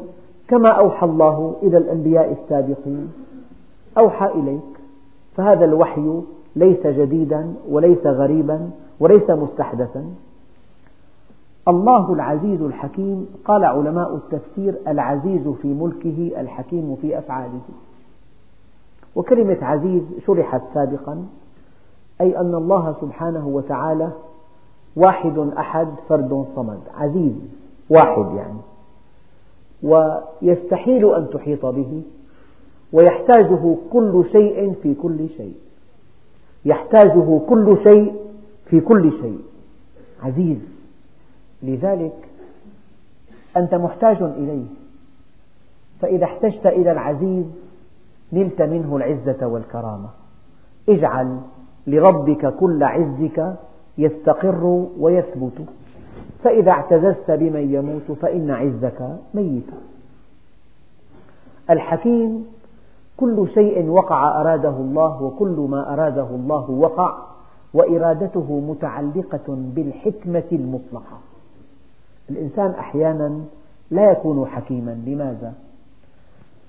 كما 0.48 0.70
أوحى 0.70 1.06
الله 1.06 1.56
إلى 1.64 1.78
الأنبياء 1.78 2.38
السابقين 2.42 3.12
أوحى 3.98 4.26
إليك 4.26 4.80
فهذا 5.36 5.66
الوحي 5.66 6.22
ليس 6.56 6.88
جديدا 6.88 7.54
وليس 7.70 8.06
غريبا 8.06 8.70
وليس 9.00 9.30
مستحدثا. 9.30 10.04
الله 11.68 12.14
العزيز 12.14 12.62
الحكيم 12.62 13.28
قال 13.46 13.66
علماء 13.66 14.16
التفسير 14.16 14.76
العزيز 14.88 15.48
في 15.48 15.68
ملكه 15.68 16.42
الحكيم 16.42 16.98
في 17.02 17.18
أفعاله. 17.18 17.62
وكلمة 19.16 19.58
عزيز 19.62 20.04
شرحت 20.26 20.62
سابقا 20.74 21.26
أي 22.22 22.38
أن 22.40 22.56
الله 22.56 22.96
سبحانه 23.02 23.48
وتعالى 23.48 24.12
واحد 24.96 25.38
أحد 25.58 25.88
فرد 26.10 26.46
صمد. 26.56 26.80
عزيز 26.98 27.34
واحد 27.90 28.26
يعني. 28.36 28.60
ويستحيل 29.84 31.14
أن 31.16 31.30
تحيط 31.34 31.66
به 31.66 32.02
ويحتاجه 32.94 33.76
كل 33.94 34.24
شيء 34.32 34.74
في 34.84 34.94
كل 34.94 35.30
شيء. 35.38 35.56
يحتاجه 36.66 37.40
كل 37.50 37.78
شيء 37.84 38.16
في 38.66 38.80
كل 38.80 39.12
شيء. 39.12 39.40
عزيز. 40.24 40.77
لذلك 41.64 42.30
أنت 43.58 43.76
محتاج 43.76 44.22
إليه. 44.22 44.66
فإذا 46.02 46.24
احتجت 46.26 46.66
إلى 46.66 46.92
العزيز 46.92 47.46
نلت 48.34 48.62
منه 48.62 48.98
العزة 48.98 49.48
والكرامة. 49.48 50.10
اجعل 50.90 51.38
لربك 51.88 52.54
كل 52.54 52.84
عزك 52.84 53.56
يستقر 53.98 54.86
ويثبت. 55.00 55.62
فإذا 56.44 56.72
اعتززت 56.72 57.32
بمن 57.32 57.74
يموت 57.74 58.18
فإن 58.18 58.52
عزك 58.52 59.18
ميت. 59.34 59.70
الحكيم 61.70 62.46
كل 63.18 63.48
شيء 63.54 63.88
وقع 63.88 64.42
أراده 64.42 64.70
الله 64.70 65.24
وكل 65.24 65.68
ما 65.70 65.94
أراده 65.94 66.28
الله 66.30 66.70
وقع 66.72 67.18
وإرادته 67.74 68.60
متعلقة 68.70 69.44
بالحكمة 69.48 70.44
المطلقة. 70.52 71.18
الإنسان 72.30 72.72
أحيانا 72.72 73.40
لا 73.92 74.12
يكون 74.12 74.48
حكيما. 74.48 75.04
لماذا؟ 75.06 75.54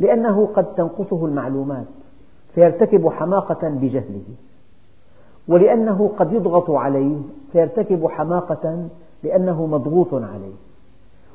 لأنه 0.00 0.48
قد 0.54 0.74
تنقصه 0.74 1.26
المعلومات 1.26 1.86
فيرتكب 2.54 3.08
حماقة 3.08 3.68
بجهله. 3.68 4.24
ولأنه 5.48 6.10
قد 6.18 6.32
يضغط 6.32 6.70
عليه 6.70 7.16
فيرتكب 7.52 8.06
حماقة 8.06 8.88
لأنه 9.22 9.66
مضغوط 9.66 10.14
عليه. 10.14 10.54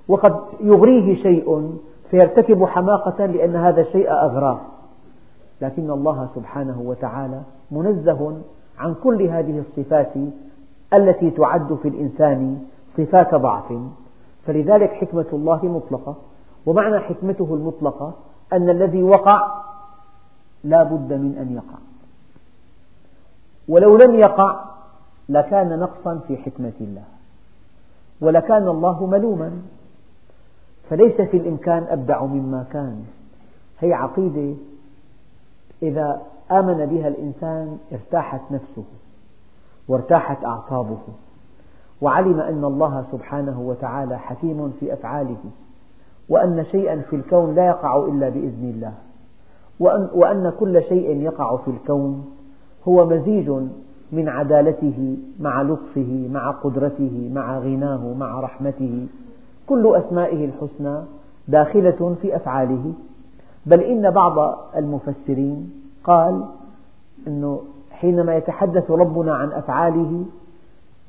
وقد 0.07 0.35
يغريه 0.61 1.15
شيء 1.15 1.77
فيرتكب 2.11 2.65
حماقة 2.65 3.25
لأن 3.25 3.55
هذا 3.55 3.81
الشيء 3.81 4.11
أغراه. 4.11 4.59
لكن 5.61 5.91
الله 5.91 6.27
سبحانه 6.35 6.81
وتعالى 6.85 7.41
منزه 7.71 8.37
عن 8.79 8.95
كل 9.03 9.21
هذه 9.21 9.59
الصفات 9.59 10.13
التي 10.93 11.31
تعد 11.31 11.77
في 11.81 11.87
الإنسان 11.87 12.65
صفات 12.97 13.35
ضعف. 13.35 13.73
فلذلك 14.45 14.89
حكمة 14.89 15.25
الله 15.33 15.65
مطلقة. 15.65 16.15
ومعنى 16.65 16.99
حكمته 16.99 17.53
المطلقة 17.53 18.13
أن 18.53 18.69
الذي 18.69 19.03
وقع 19.03 19.61
لا 20.63 20.83
بد 20.83 21.13
من 21.13 21.37
أن 21.37 21.53
يقع. 21.55 21.79
ولو 23.67 23.97
لم 23.97 24.15
يقع 24.15 24.59
لكان 25.29 25.79
نقصا 25.79 26.19
في 26.27 26.37
حكمة 26.37 26.73
الله. 26.81 27.03
ولكان 28.21 28.67
الله 28.67 29.05
ملوما. 29.05 29.61
فليس 30.89 31.21
في 31.21 31.37
الإمكان 31.37 31.83
أبدع 31.89 32.23
مما 32.23 32.65
كان. 32.71 33.05
هي 33.79 33.93
عقيدة 33.93 34.55
إذا 35.83 36.21
آمن 36.51 36.85
بها 36.85 37.07
الإنسان 37.07 37.77
ارتاحت 37.91 38.41
نفسه 38.51 38.83
وارتاحت 39.87 40.43
أعصابه. 40.45 40.99
وعلم 42.03 42.39
أن 42.39 42.63
الله 42.65 43.05
سبحانه 43.11 43.61
وتعالى 43.61 44.19
حكيم 44.19 44.73
في 44.79 44.93
أفعاله 44.93 45.37
وأن 46.29 46.65
شيئا 46.71 47.01
في 47.09 47.15
الكون 47.15 47.55
لا 47.55 47.67
يقع 47.67 47.97
إلا 48.05 48.29
بإذن 48.29 48.71
الله 48.75 48.93
وأن 50.13 50.53
كل 50.59 50.83
شيء 50.83 51.21
يقع 51.21 51.55
في 51.57 51.71
الكون 51.71 52.25
هو 52.87 53.05
مزيج 53.05 53.49
من 54.11 54.29
عدالته 54.29 55.17
مع 55.39 55.61
لطفه 55.61 56.29
مع 56.31 56.51
قدرته 56.51 57.31
مع 57.33 57.59
غناه 57.59 58.13
مع 58.13 58.39
رحمته. 58.39 59.07
كل 59.67 59.95
أسمائه 59.95 60.45
الحسنى 60.45 60.97
داخلة 61.47 62.15
في 62.21 62.35
أفعاله. 62.35 62.93
بل 63.65 63.81
إن 63.81 64.11
بعض 64.11 64.57
المفسرين 64.75 65.71
قال 66.03 66.45
أنه 67.27 67.61
حينما 67.91 68.35
يتحدث 68.35 68.91
ربنا 68.91 69.35
عن 69.35 69.51
أفعاله 69.51 70.25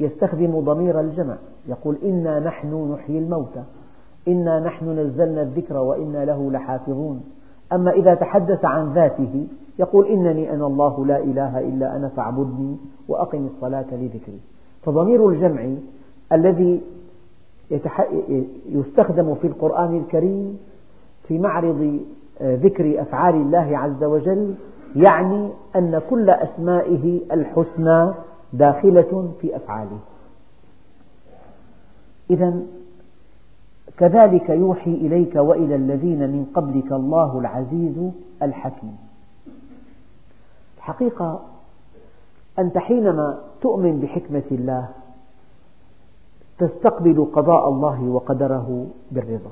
يستخدم 0.01 0.61
ضمير 0.61 1.01
الجمع. 1.01 1.37
يقول 1.69 1.97
إنا 2.05 2.41
نحن 2.41 2.93
نحيي 2.93 3.19
الموتى. 3.19 3.63
إنا 4.29 4.61
نحن 4.61 4.99
نزلنا 4.99 5.43
الذكر 5.43 5.77
وإنا 5.77 6.25
له 6.25 6.51
لحافظون. 6.51 7.25
أما 7.73 7.91
إذا 7.91 8.15
تحدث 8.15 8.65
عن 8.65 8.93
ذاته 8.93 9.47
يقول 9.79 10.07
إنني 10.07 10.53
أنا 10.53 10.67
الله 10.67 11.07
لا 11.07 11.19
إله 11.19 11.59
إلا 11.59 11.97
أنا 11.97 12.09
فاعبدني 12.09 12.77
وأقم 13.09 13.47
الصلاة 13.47 13.87
لذكري. 13.93 14.41
فضمير 14.83 15.29
الجمع 15.29 15.75
الذي 16.33 16.81
يستخدم 18.69 19.35
في 19.35 19.47
القرآن 19.47 19.97
الكريم 19.97 20.59
في 21.29 21.39
معرض 21.39 22.01
آه، 22.41 22.55
ذكر 22.55 23.01
أفعال 23.01 23.35
الله 23.35 23.79
عز 23.79 24.05
وجل 24.05 24.55
يعني 24.97 25.51
أن 25.77 26.01
كل 26.11 26.31
أسمائه 26.31 27.21
الحسنى 27.33 28.11
داخلة 28.59 29.33
في 29.41 29.57
أفعاله. 29.57 29.99
إذا 32.31 32.63
كذلك 33.97 34.49
يوحي 34.49 34.91
إليك 34.91 35.37
وإلى 35.37 35.75
الذين 35.75 36.19
من 36.19 36.47
قبلك 36.55 36.93
الله 36.93 37.39
العزيز 37.39 38.11
الحكيم. 38.43 38.97
الحقيقة 40.77 41.41
أنت 42.59 42.79
حينما 42.79 43.39
تؤمن 43.61 44.01
بحكمة 44.01 44.49
الله 44.51 44.89
تستقبل 46.59 47.27
قضاء 47.33 47.69
الله 47.69 48.03
وقدره 48.03 48.87
بالرضا. 49.11 49.51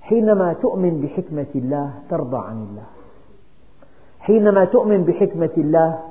حينما 0.00 0.52
تؤمن 0.52 1.00
بحكمة 1.00 1.46
الله 1.54 1.94
ترضى 2.10 2.36
عن 2.36 2.66
الله. 2.70 2.86
حينما 4.20 4.64
تؤمن 4.64 5.04
بحكمة 5.04 5.50
الله 5.58 6.09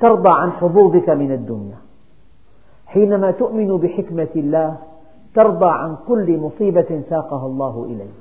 ترضى 0.00 0.28
عن 0.28 0.52
حظوظك 0.52 1.08
من 1.08 1.32
الدنيا. 1.32 1.76
حينما 2.86 3.30
تؤمن 3.30 3.76
بحكمة 3.76 4.28
الله 4.36 4.76
ترضى 5.34 5.66
عن 5.66 5.96
كل 6.08 6.38
مصيبة 6.38 7.02
ساقها 7.10 7.46
الله 7.46 7.84
إليك. 7.84 8.20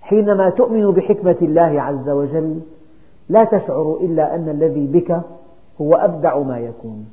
حينما 0.00 0.50
تؤمن 0.50 0.90
بحكمة 0.90 1.36
الله 1.42 1.82
عز 1.82 2.08
وجل 2.08 2.60
لا 3.28 3.44
تشعر 3.44 3.98
إلا 4.00 4.34
أن 4.34 4.48
الذي 4.48 4.86
بك 4.86 5.20
هو 5.80 5.94
أبدع 5.94 6.38
ما 6.38 6.58
يكون. 6.58 7.06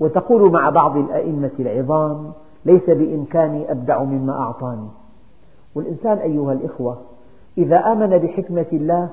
وتقول 0.00 0.52
مع 0.52 0.70
بعض 0.70 0.96
الأئمة 0.96 1.50
العظام 1.60 2.32
ليس 2.64 2.90
بإمكاني 2.90 3.70
أبدع 3.70 4.02
مما 4.02 4.32
أعطاني. 4.32 4.88
والإنسان 5.74 6.18
أيها 6.18 6.52
الإخوة 6.52 6.96
إذا 7.58 7.92
آمن 7.92 8.18
بحكمة 8.18 8.66
الله 8.72 9.08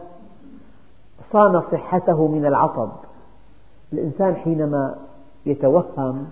صان 1.32 1.62
صحته 1.62 2.28
من 2.28 2.46
العطب. 2.46 2.90
الإنسان 3.94 4.36
حينما 4.36 4.96
يتوهم 5.46 6.28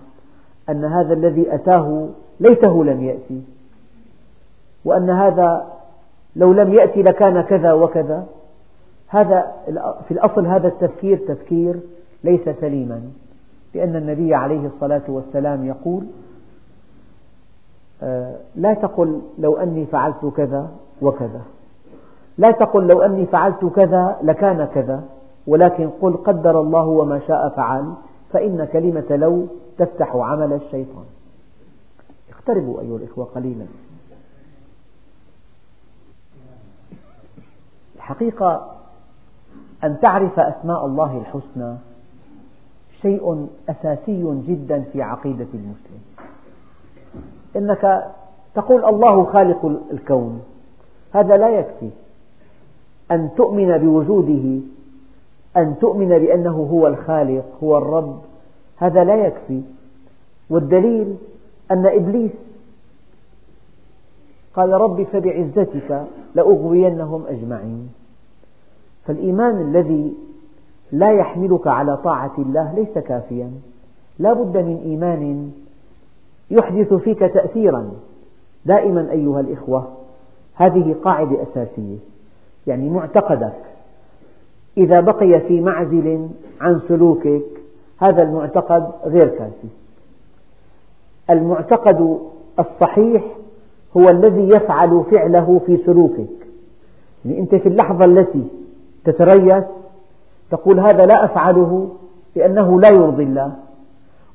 أن 0.68 0.84
هذا 0.84 1.14
الذي 1.14 1.54
أتاه 1.54 2.08
ليته 2.40 2.84
لم 2.84 3.02
يأتي 3.02 3.42
وأن 4.84 5.10
هذا 5.10 5.66
لو 6.36 6.52
لم 6.52 6.72
يأتي 6.72 7.02
لكان 7.02 7.40
كذا 7.40 7.72
وكذا 7.72 8.26
هذا 9.08 9.52
في 10.08 10.10
الأصل 10.10 10.46
هذا 10.46 10.68
التفكير 10.68 11.18
تفكير 11.28 11.80
ليس 12.24 12.48
سليما 12.60 13.02
لأن 13.74 13.96
النبي 13.96 14.34
عليه 14.34 14.66
الصلاة 14.66 15.02
والسلام 15.08 15.66
يقول 15.66 16.04
آه، 18.02 18.36
لا 18.56 18.74
تقل 18.74 19.20
لو 19.38 19.56
أني 19.56 19.86
فعلت 19.86 20.32
كذا 20.36 20.68
وكذا 21.02 21.40
لا 22.38 22.50
تقل 22.50 22.86
لو 22.86 23.02
أني 23.02 23.26
فعلت 23.26 23.64
كذا 23.64 24.16
لكان 24.22 24.68
كذا. 24.74 25.04
ولكن 25.46 25.90
قل 25.90 26.16
قدر 26.16 26.60
الله 26.60 26.84
وما 26.84 27.20
شاء 27.28 27.48
فعل 27.48 27.92
فإن 28.32 28.64
كلمة 28.64 29.16
لو 29.16 29.46
تفتح 29.78 30.16
عمل 30.16 30.52
الشيطان. 30.52 31.04
اقتربوا 32.30 32.80
أيها 32.80 32.96
الإخوة 32.96 33.24
قليلا. 33.24 33.66
الحقيقة 37.96 38.70
أن 39.84 40.00
تعرف 40.00 40.38
أسماء 40.40 40.86
الله 40.86 41.18
الحسنى 41.18 41.76
شيء 43.02 43.48
أساسي 43.68 44.42
جدا 44.48 44.84
في 44.92 45.02
عقيدة 45.02 45.46
المسلم. 45.54 46.00
إنك 47.56 48.12
تقول 48.54 48.84
الله 48.84 49.24
خالق 49.24 49.80
الكون 49.90 50.42
هذا 51.12 51.36
لا 51.36 51.48
يكفي 51.48 51.90
أن 53.10 53.30
تؤمن 53.36 53.78
بوجوده 53.78 54.60
أن 55.56 55.74
تؤمن 55.80 56.08
بأنه 56.08 56.68
هو 56.72 56.86
الخالق 56.86 57.44
هو 57.62 57.78
الرب. 57.78 58.18
هذا 58.76 59.04
لا 59.04 59.26
يكفي. 59.26 59.62
والدليل 60.50 61.16
أن 61.70 61.86
إبليس 61.86 62.30
قال 64.54 64.72
رب 64.72 65.02
فبعزتك 65.02 66.04
لأغوينهم 66.34 67.24
أجمعين. 67.28 67.88
فالإيمان 69.04 69.60
الذي 69.60 70.14
لا 70.92 71.12
يحملك 71.12 71.66
على 71.66 71.96
طاعة 71.96 72.32
الله 72.38 72.74
ليس 72.74 72.98
كافيا. 72.98 73.50
لا 74.18 74.32
بد 74.32 74.56
من 74.56 74.82
إيمان 74.84 75.52
يحدث 76.50 76.94
فيك 76.94 77.18
تأثيرا 77.18 77.90
دائما 78.64 79.10
أيها 79.10 79.40
الإخوة. 79.40 79.88
هذه 80.54 80.96
قاعدة 81.04 81.42
أساسية 81.42 81.96
يعني 82.66 82.88
معتقدك. 82.90 83.73
إذا 84.76 85.00
بقي 85.00 85.40
في 85.40 85.60
معزل 85.60 86.28
عن 86.60 86.80
سلوكك 86.88 87.42
هذا 87.98 88.22
المعتقد 88.22 88.90
غير 89.04 89.28
كافي. 89.28 89.68
المعتقد 91.30 92.18
الصحيح 92.58 93.24
هو 93.96 94.08
الذي 94.08 94.48
يفعل 94.48 95.04
فعله 95.10 95.60
في 95.66 95.76
سلوكك. 95.76 96.46
يعني 97.24 97.38
أنت 97.38 97.54
في 97.54 97.68
اللحظة 97.68 98.04
التي 98.04 98.44
تتريث 99.04 99.64
تقول 100.50 100.80
هذا 100.80 101.06
لا 101.06 101.24
أفعله 101.24 101.88
لأنه 102.36 102.80
لا 102.80 102.88
يرضي 102.88 103.22
الله 103.22 103.52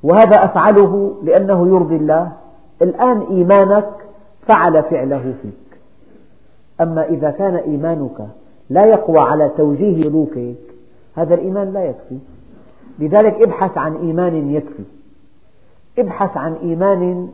وهذا 0.03 0.45
أفعله 0.45 1.15
لأنه 1.23 1.67
يرضي 1.67 1.95
الله. 1.95 2.31
الآن 2.81 3.21
إيمانك 3.31 3.89
فعل 4.47 4.83
فعله 4.83 5.33
فيك. 5.41 5.79
أما 6.81 7.05
إذا 7.05 7.31
كان 7.31 7.55
إيمانك 7.55 8.27
لا 8.69 8.85
يقوى 8.85 9.19
على 9.19 9.51
توجيه 9.57 10.03
سلوكك 10.03 10.55
هذا 11.15 11.33
الإيمان 11.33 11.73
لا 11.73 11.85
يكفي. 11.85 12.17
لذلك 12.99 13.41
ابحث 13.41 13.77
عن 13.77 13.95
إيمان 13.95 14.53
يكفي. 14.53 14.83
ابحث 15.97 16.37
عن 16.37 16.53
إيمان 16.53 17.29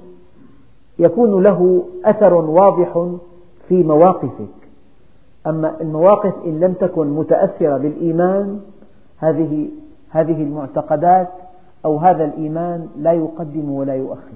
يكون 1.00 1.43
له 1.43 1.84
أثر 2.06 2.34
واضح 2.34 3.08
في 3.67 3.84
مواقفك. 3.84 4.56
أما 5.48 5.82
المواقف 5.82 6.34
إن 6.45 6.60
لم 6.60 6.74
تكن 6.74 7.08
متأثرة 7.08 7.78
بالإيمان 7.78 8.60
هذه 9.17 9.69
هذه 10.10 10.43
المعتقدات 10.43 11.30
أو 11.86 11.98
هذا 11.98 12.26
الإيمان 12.26 12.88
لا 12.98 13.12
يقدم 13.12 13.71
ولا 13.71 13.95
يؤخر. 13.95 14.36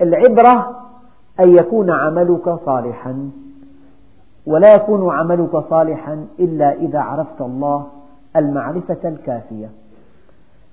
العبرة 0.00 0.80
أن 1.40 1.56
يكون 1.56 1.90
عملك 1.90 2.58
صالحا. 2.66 3.30
ولا 4.46 4.74
يكون 4.74 5.14
عملك 5.14 5.56
صالحا 5.70 6.26
إلا 6.38 6.72
إذا 6.72 7.00
عرفت 7.00 7.40
الله 7.40 7.86
المعرفة 8.36 9.08
الكافية. 9.08 9.70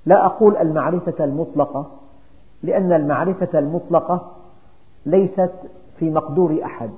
لا 0.05 0.25
أقول 0.25 0.57
المعرفة 0.57 1.23
المطلقة 1.23 1.85
لأن 2.63 2.93
المعرفة 2.93 3.59
المطلقة 3.59 4.31
ليست 5.05 5.51
في 5.99 6.09
مقدور 6.11 6.59
أحد 6.65 6.89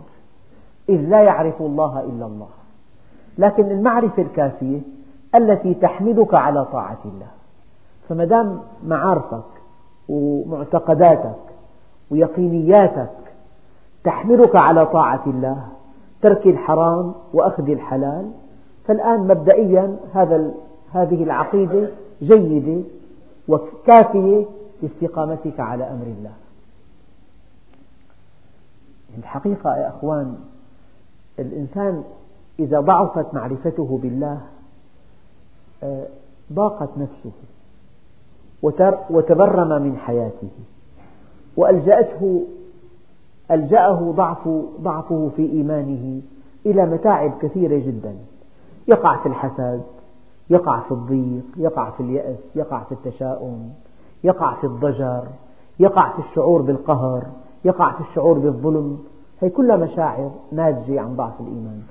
إذ 0.89 1.01
لا 1.01 1.21
يعرف 1.21 1.61
الله 1.61 1.99
إلا 1.99 2.25
الله. 2.25 2.47
لكن 3.37 3.71
المعرفة 3.71 4.21
الكافية 4.21 4.79
التي 5.35 5.73
تحملك 5.73 6.33
على 6.33 6.65
طاعة 6.65 6.99
الله. 7.05 7.27
فما 8.09 8.25
دام 8.25 8.59
معارفك 8.87 9.43
ومعتقداتك 10.09 11.35
ويقينياتك 12.11 13.09
تحملك 14.03 14.55
على 14.55 14.85
طاعة 14.85 15.23
الله 15.27 15.67
ترك 16.21 16.47
الحرام 16.47 17.13
وأخذ 17.33 17.69
الحلال. 17.69 18.31
فالآن 18.87 19.19
مبدئيا 19.19 19.97
هذا 20.13 20.51
هذه 20.91 21.23
العقيدة 21.23 21.89
جيدة 22.21 22.81
وكافية 23.47 24.45
لاستقامتك 24.81 25.59
على 25.59 25.83
أمر 25.83 26.05
الله. 26.05 26.33
الحقيقة 29.17 29.77
يا 29.77 29.87
أخوان 29.87 30.37
الإنسان 31.39 32.03
إذا 32.59 32.79
ضعفت 32.79 33.33
معرفته 33.33 33.99
بالله 34.03 34.41
آه، 35.83 36.07
ضاقت 36.53 36.89
نفسه 36.97 37.31
وتبرم 39.09 39.81
من 39.81 39.97
حياته 39.97 40.49
وألجأته 41.57 42.43
ألجأه 43.51 44.11
ضعف 44.15 44.47
ضعفه 44.81 45.29
في 45.35 45.51
إيمانه 45.51 46.21
إلى 46.65 46.85
متاعب 46.85 47.31
كثيرة 47.41 47.77
جدا. 47.77 48.15
يقع 48.87 49.17
في 49.17 49.25
الحسد 49.25 49.81
يقع 50.49 50.79
في 50.79 50.91
الضيق 50.91 51.43
يقع 51.57 51.89
في 51.89 52.03
اليأس 52.03 52.37
يقع 52.55 52.83
في 52.83 52.91
التشاؤم 52.91 53.69
يقع 54.23 54.53
في 54.53 54.63
الضجر 54.63 55.23
يقع 55.79 56.09
في 56.11 56.19
الشعور 56.19 56.61
بالقهر 56.61 57.23
يقع 57.65 57.91
في 57.91 58.01
الشعور 58.09 58.39
بالظلم. 58.39 58.99
هي 59.41 59.49
كلها 59.49 59.75
مشاعر 59.77 60.31
ناتجة 60.51 61.01
عن 61.01 61.15
ضعف 61.15 61.41
الإيمان. 61.41 61.81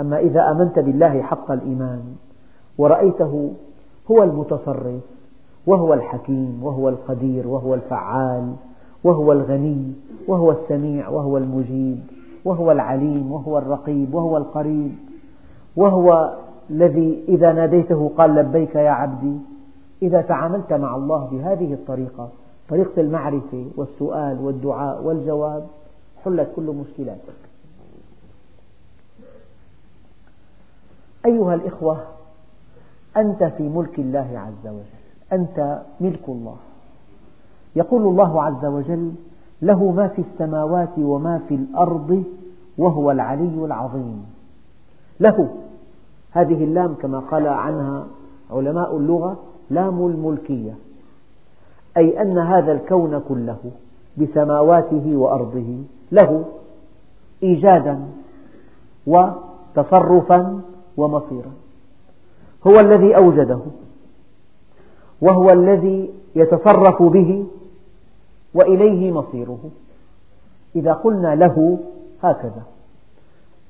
أما 0.00 0.18
إذا 0.18 0.50
آمنت 0.50 0.78
بالله 0.78 1.22
حق 1.22 1.50
الإيمان 1.50 2.02
ورأيته 2.78 3.52
هو 4.10 4.22
المتصرف 4.22 5.02
وهو 5.66 5.94
الحكيم 5.94 6.60
وهو 6.62 6.88
القدير 6.88 7.48
وهو 7.48 7.74
الفعال 7.74 8.52
وهو 9.04 9.32
الغني 9.32 9.92
وهو 10.28 10.52
السميع 10.52 11.08
وهو 11.08 11.38
المجيب 11.38 12.00
وهو 12.44 12.72
العليم 12.72 13.32
وهو 13.32 13.58
الرقيب 13.58 14.14
وهو 14.14 14.36
القريب 14.36 14.94
وهو 15.76 16.32
الذي 16.70 17.24
إذا 17.28 17.52
ناديته 17.52 18.10
قال 18.18 18.34
لبيك 18.34 18.74
يا 18.74 18.90
عبدي 18.90 19.36
إذا 20.02 20.20
تعاملت 20.20 20.72
مع 20.72 20.96
الله 20.96 21.28
بهذه 21.32 21.72
الطريقة 21.72 22.28
طريقة 22.68 23.00
المعرفة 23.00 23.66
والسؤال 23.76 24.38
والدعاء 24.40 25.02
والجواب 25.02 25.66
حلت 26.24 26.48
كل 26.56 26.62
مشكلاتك. 26.62 27.40
أيها 31.26 31.54
الإخوة 31.54 32.04
أنت 33.16 33.44
في 33.44 33.62
ملك 33.62 33.98
الله 33.98 34.30
عز 34.34 34.66
وجل 34.66 35.02
أنت 35.32 35.82
ملك 36.00 36.28
الله. 36.28 36.56
يقول 37.76 38.02
الله 38.02 38.42
عز 38.42 38.64
وجل 38.64 39.12
له 39.62 39.90
ما 39.90 40.08
في 40.08 40.22
السماوات 40.22 40.98
وما 40.98 41.40
في 41.48 41.54
الأرض 41.54 42.24
وهو 42.78 43.10
العلي 43.10 43.64
العظيم. 43.64 44.24
له 45.20 45.48
هذه 46.30 46.64
اللام 46.64 46.94
كما 46.94 47.18
قال 47.18 47.46
عنها 47.46 48.06
علماء 48.50 48.96
اللغة 48.96 49.36
لام 49.70 50.06
الملكية 50.06 50.74
أي 51.96 52.22
أن 52.22 52.38
هذا 52.38 52.72
الكون 52.72 53.22
كله 53.28 53.58
بسماواته 54.16 55.16
وأرضه 55.16 55.76
له 56.12 56.44
إيجادا 57.42 58.00
وتصرفا 59.06 60.60
ومصيرا. 60.96 61.50
هو 62.66 62.80
الذي 62.80 63.16
أوجده 63.16 63.58
وهو 65.20 65.50
الذي 65.50 66.10
يتصرف 66.36 67.02
به 67.02 67.46
وإليه 68.54 69.12
مصيره. 69.12 69.70
إذا 70.76 70.92
قلنا 70.92 71.34
له 71.34 71.78
هكذا. 72.22 72.62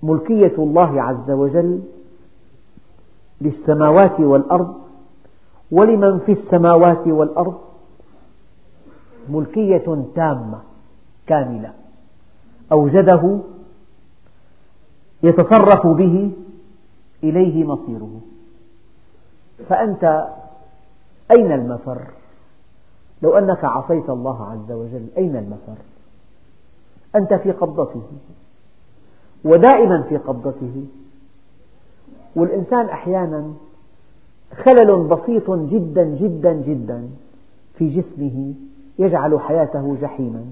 ملكية 0.02 0.54
الله 0.58 1.02
عز 1.02 1.30
وجل 1.30 1.82
للسماوات 3.40 4.20
والأرض 4.20 4.74
ولمن 5.70 6.18
في 6.18 6.32
السماوات 6.32 7.06
والأرض 7.06 7.60
ملكية 9.28 10.04
تامة 10.14 10.58
كاملة. 11.26 11.72
أوجده 12.72 13.38
يتصرف 15.22 15.86
به 15.86 16.32
إليه 17.24 17.64
مصيره. 17.64 18.20
فأنت 19.68 20.28
أين 21.30 21.52
المفر؟ 21.52 22.06
لو 23.22 23.38
أنك 23.38 23.64
عصيت 23.64 24.10
الله 24.10 24.50
عز 24.50 24.72
وجل 24.72 25.06
أين 25.18 25.36
المفر؟ 25.36 25.82
أنت 27.16 27.34
في 27.34 27.52
قبضته 27.52 28.02
ودائما 29.44 30.02
في 30.02 30.16
قبضته. 30.16 30.84
والإنسان 32.36 32.86
أحيانا 32.86 33.52
خلل 34.64 35.04
بسيط 35.04 35.50
جدا 35.50 36.04
جدا 36.04 36.52
جدا 36.52 37.08
في 37.74 37.88
جسمه 37.88 38.54
يجعل 38.98 39.40
حياته 39.40 39.96
جحيما. 40.02 40.44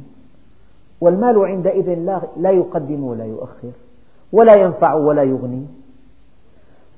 والمال 1.00 1.38
عندئذ 1.38 1.94
لا 2.37 2.50
يقدم 2.50 3.04
ولا 3.04 3.24
يؤخر 3.24 3.72
ولا 4.33 4.54
ينفع 4.54 4.94
ولا 4.94 5.22
يغني. 5.22 5.66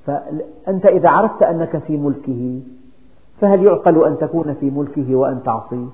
فأنت 0.05 0.85
إذا 0.85 1.09
عرفت 1.09 1.43
أنك 1.43 1.77
في 1.77 1.97
ملكه 1.97 2.61
فهل 3.43 3.65
يعقل 3.65 4.05
أن 4.05 4.17
تكون 4.17 4.53
في 4.53 4.69
ملكه 4.69 5.15
وأن 5.15 5.43
تعصيه؟ 5.43 5.85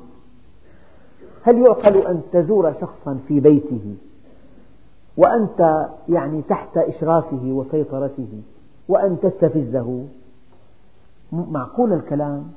هل 1.44 1.58
يعقل 1.58 1.98
أن 1.98 2.22
تزور 2.32 2.74
شخصا 2.82 3.20
في 3.28 3.40
بيته 3.40 3.96
وأنت 5.18 5.88
يعني 6.10 6.42
تحت 6.42 6.78
إشرافه 6.78 7.44
وسيطرته 7.44 8.42
وأن 8.90 9.18
تستفزه؟ 9.22 10.06
معقول 11.32 11.94
الكلام. 11.94 12.52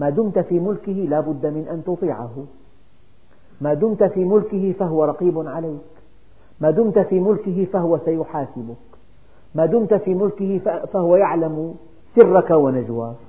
ما 0.00 0.10
دمت 0.10 0.38
في 0.38 0.60
ملكه 0.60 0.92
لا 0.92 1.20
بد 1.20 1.46
من 1.46 1.66
أن 1.70 1.82
تطيعه. 1.84 2.44
ما 3.60 3.74
دمت 3.74 4.04
في 4.04 4.24
ملكه 4.24 4.72
فهو 4.72 5.04
رقيب 5.04 5.48
عليك. 5.48 5.90
ما 6.60 6.70
دمت 6.70 6.98
في 6.98 7.20
ملكه 7.20 7.64
فهو 7.72 7.98
سيحاسبك. 8.04 8.76
ما 9.54 9.66
دمت 9.66 9.94
في 9.94 10.14
ملكه 10.14 10.58
فهو 10.92 11.16
يعلم 11.16 11.74
سرك 12.14 12.50
ونجواك. 12.50 13.27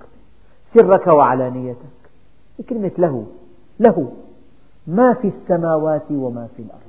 سرك 0.74 1.08
وعلانيتك. 1.08 2.00
كلمة 2.70 2.92
له 2.98 3.26
له. 3.80 4.12
ما 4.88 5.14
في 5.14 5.28
السماوات 5.28 6.12
وما 6.12 6.48
في 6.58 6.64
الأرض. 6.64 6.82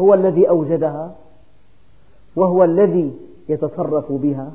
هو 0.00 0.14
الذي 0.14 0.48
أوجدها 0.48 1.14
وهو 2.36 2.64
الذي 2.64 3.16
يتصرف 3.48 4.12
بها 4.12 4.52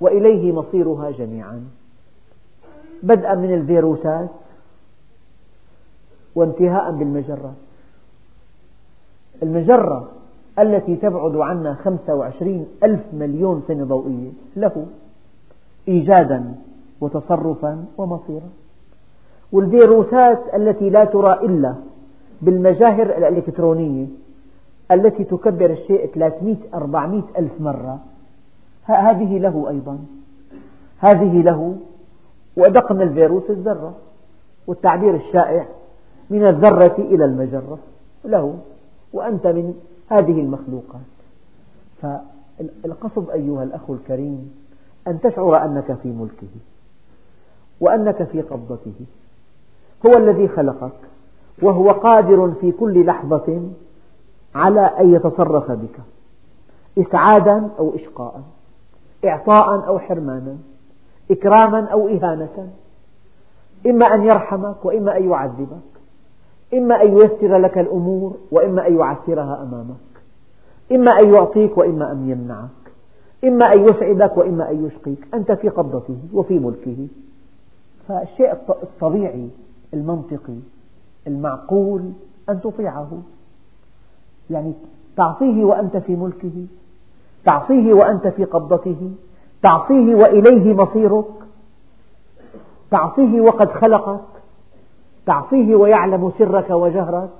وإليه 0.00 0.52
مصيرها 0.52 1.10
جميعا. 1.10 1.64
بدءا 3.02 3.34
من 3.34 3.54
الفيروسات 3.54 4.30
وانتهاء 6.34 6.92
بالمجرات. 6.92 7.54
المجرة 9.42 10.08
التي 10.58 10.96
تبعد 10.96 11.36
عنا 11.36 11.74
25 11.74 12.66
ألف 12.82 13.00
مليون 13.12 13.62
سنة 13.68 13.84
ضوئية 13.84 14.30
له. 14.56 14.86
إيجادا 15.88 16.54
وتصرفا 17.00 17.84
ومصيرا. 17.98 18.48
والفيروسات 19.52 20.54
التي 20.54 20.90
لا 20.90 21.04
ترى 21.04 21.32
إلا 21.32 21.74
بالمجاهر 22.42 23.02
الإلكترونية 23.02 24.06
التي 24.92 25.24
تكبر 25.24 25.70
الشيء 25.70 26.06
300 26.06 26.56
400 26.74 27.22
ألف 27.38 27.60
مرة 27.60 27.98
هذه 28.82 29.38
له 29.38 29.68
أيضا. 29.68 29.98
هذه 30.98 31.42
له 31.42 31.76
وأدق 32.56 32.92
من 32.92 33.02
الفيروس 33.02 33.50
الذرة 33.50 33.94
والتعبير 34.66 35.14
الشائع 35.14 35.66
من 36.30 36.46
الذرة 36.46 36.94
إلى 36.98 37.24
المجرة 37.24 37.78
له 38.24 38.58
وأنت 39.12 39.46
من 39.46 39.74
هذه 40.08 40.40
المخلوقات. 40.40 41.00
فالقصد 42.02 43.30
أيها 43.30 43.62
الأخ 43.62 43.90
الكريم 43.90 44.50
أن 45.08 45.20
تشعر 45.20 45.64
أنك 45.64 45.98
في 46.02 46.08
ملكه 46.08 46.54
وأنك 47.80 48.22
في 48.22 48.42
قبضته. 48.42 48.94
هو 50.06 50.16
الذي 50.16 50.48
خلقك 50.48 50.92
وهو 51.62 51.90
قادر 51.90 52.52
في 52.60 52.72
كل 52.72 53.06
لحظة 53.06 53.62
على 54.54 54.80
أن 54.80 55.14
يتصرف 55.14 55.70
بك 55.70 56.00
إسعادا 56.98 57.70
أو 57.78 57.94
إشقاء 57.94 58.42
إعطاء 59.24 59.86
أو 59.86 59.98
حرمانا 59.98 60.56
إكراما 61.30 61.84
أو 61.84 62.08
إهانة 62.08 62.68
إما 63.86 64.14
أن 64.14 64.24
يرحمك 64.24 64.84
وإما 64.84 65.16
أن 65.16 65.30
يعذبك 65.30 65.94
إما 66.74 67.02
أن 67.02 67.18
ييسر 67.18 67.56
لك 67.58 67.78
الأمور 67.78 68.36
وإما 68.50 68.86
أن 68.86 68.98
يعسرها 68.98 69.62
أمامك 69.62 69.96
إما 70.92 71.20
أن 71.20 71.34
يعطيك 71.34 71.78
وإما 71.78 72.12
أن 72.12 72.30
يمنعك. 72.30 72.83
إما 73.44 73.72
أن 73.72 73.84
يسعدك 73.88 74.36
وإما 74.36 74.70
أن 74.70 74.86
يشقيك. 74.86 75.18
أنت 75.34 75.52
في 75.52 75.68
قبضته 75.68 76.16
وفي 76.32 76.58
ملكه. 76.58 77.06
فالشيء 78.08 78.52
الطبيعي 78.82 79.48
المنطقي 79.94 80.58
المعقول 81.26 82.02
أن 82.48 82.60
تطيعه. 82.60 83.22
يعني 84.50 84.72
تعصيه 85.16 85.64
وأنت 85.64 85.96
في 85.96 86.16
ملكه 86.16 86.66
تعصيه 87.44 87.92
وأنت 87.92 88.28
في 88.28 88.44
قبضته 88.44 89.10
تعصيه 89.62 90.14
وإليه 90.14 90.74
مصيرك 90.74 91.24
تعصيه 92.90 93.40
وقد 93.40 93.70
خلقك 93.70 94.20
تعصيه 95.26 95.74
ويعلم 95.74 96.32
سرك 96.38 96.70
وجهرك 96.70 97.30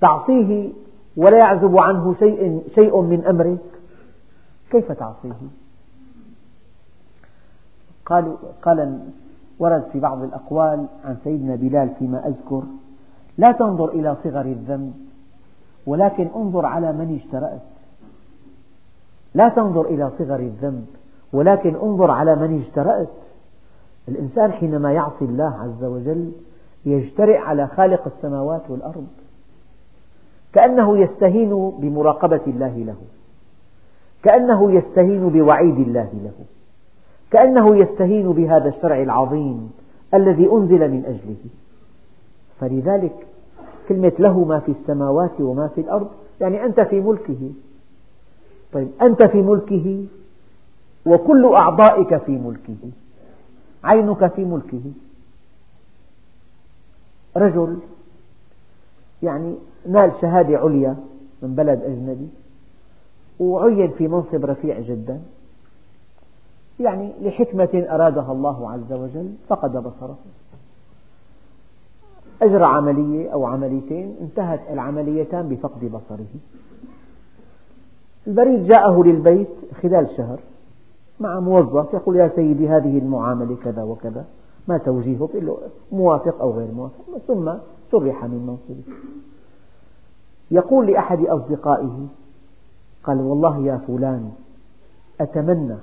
تعصيه 0.00 0.68
ولا 1.16 1.38
يعزب 1.38 1.78
عنه 1.78 2.14
شيء, 2.18 2.62
شيء 2.74 3.00
من 3.00 3.24
أمرك. 3.24 3.79
كيف 4.70 4.92
تعصيه؟ 4.92 5.32
قال, 8.06 8.36
قال 8.62 9.00
ورد 9.58 9.84
في 9.92 10.00
بعض 10.00 10.22
الأقوال 10.22 10.86
عن 11.04 11.16
سيدنا 11.24 11.56
بلال 11.56 11.90
فيما 11.98 12.26
أذكر 12.28 12.62
لا 13.38 13.52
تنظر 13.52 13.88
إلى 13.88 14.16
صغر 14.24 14.44
الذنب 14.44 14.94
ولكن 15.86 16.28
انظر 16.36 16.66
على 16.66 16.92
من 16.92 17.20
اجترأت 17.20 17.62
لا 19.34 19.48
تنظر 19.48 19.86
إلى 19.86 20.10
صغر 20.18 20.40
الذنب 20.40 20.86
ولكن 21.32 21.74
انظر 21.76 22.10
على 22.10 22.36
من 22.36 22.60
اجترأت 22.60 23.08
الإنسان 24.08 24.52
حينما 24.52 24.92
يعصي 24.92 25.24
الله 25.24 25.54
عز 25.60 25.84
وجل 25.84 26.32
يجترئ 26.86 27.36
على 27.36 27.66
خالق 27.66 28.06
السماوات 28.06 28.62
والأرض 28.68 29.06
كأنه 30.52 30.98
يستهين 30.98 31.70
بمراقبة 31.70 32.40
الله 32.46 32.78
له. 32.78 32.96
كأنه 34.22 34.72
يستهين 34.72 35.28
بوعيد 35.28 35.78
الله 35.78 36.10
له. 36.24 36.44
كأنه 37.30 37.76
يستهين 37.76 38.32
بهذا 38.32 38.68
الشرع 38.68 39.02
العظيم 39.02 39.70
الذي 40.14 40.50
أنزل 40.52 40.90
من 40.90 41.04
أجله. 41.04 41.50
فلذلك 42.60 43.26
كلمة 43.88 44.12
له 44.18 44.44
ما 44.44 44.58
في 44.60 44.72
السماوات 44.72 45.40
وما 45.40 45.68
في 45.68 45.80
الأرض 45.80 46.08
يعني 46.40 46.64
أنت 46.64 46.80
في 46.80 47.00
ملكه. 47.00 47.50
طيب 48.72 48.88
أنت 49.02 49.22
في 49.22 49.42
ملكه 49.42 50.04
وكل 51.06 51.54
أعضائك 51.54 52.16
في 52.16 52.32
ملكه. 52.32 52.90
عينك 53.84 54.26
في 54.26 54.44
ملكه. 54.44 54.82
رجل 57.36 57.76
يعني 59.22 59.54
نال 59.88 60.12
شهادة 60.20 60.58
عليا 60.58 60.96
من 61.42 61.54
بلد 61.54 61.82
أجنبي. 61.82 62.28
وعين 63.40 63.90
في 63.90 64.08
منصب 64.08 64.44
رفيع 64.44 64.80
جدا. 64.80 65.20
يعني 66.80 67.12
لحكمة 67.22 67.86
أرادها 67.90 68.32
الله 68.32 68.70
عز 68.70 68.92
وجل 68.92 69.32
فقد 69.48 69.72
بصره. 69.72 70.18
أجرى 72.42 72.64
عملية 72.64 73.30
أو 73.32 73.44
عمليتين 73.44 74.16
انتهت 74.20 74.60
العمليتان 74.70 75.48
بفقد 75.48 75.84
بصره. 75.84 76.26
البريد 78.26 78.64
جاءه 78.64 79.02
للبيت 79.04 79.48
خلال 79.82 80.08
شهر 80.16 80.40
مع 81.20 81.40
موظف 81.40 81.94
يقول 81.94 82.16
يا 82.16 82.28
سيدي 82.28 82.68
هذه 82.68 82.98
المعاملة 82.98 83.56
كذا 83.64 83.82
وكذا 83.82 84.24
ما 84.68 84.78
توجيهه 84.78 85.16
يقول 85.16 85.46
له 85.46 85.58
موافق 85.92 86.40
أو 86.40 86.50
غير 86.50 86.68
موافق. 86.72 87.18
ثم 87.28 87.52
سرح 87.92 88.24
من 88.24 88.46
منصبه. 88.46 88.96
يقول 90.50 90.86
لأحد 90.86 91.26
أصدقائه 91.26 92.06
قال 93.04 93.20
والله 93.20 93.66
يا 93.66 93.80
فلان 93.86 94.32
أتمنى 95.20 95.76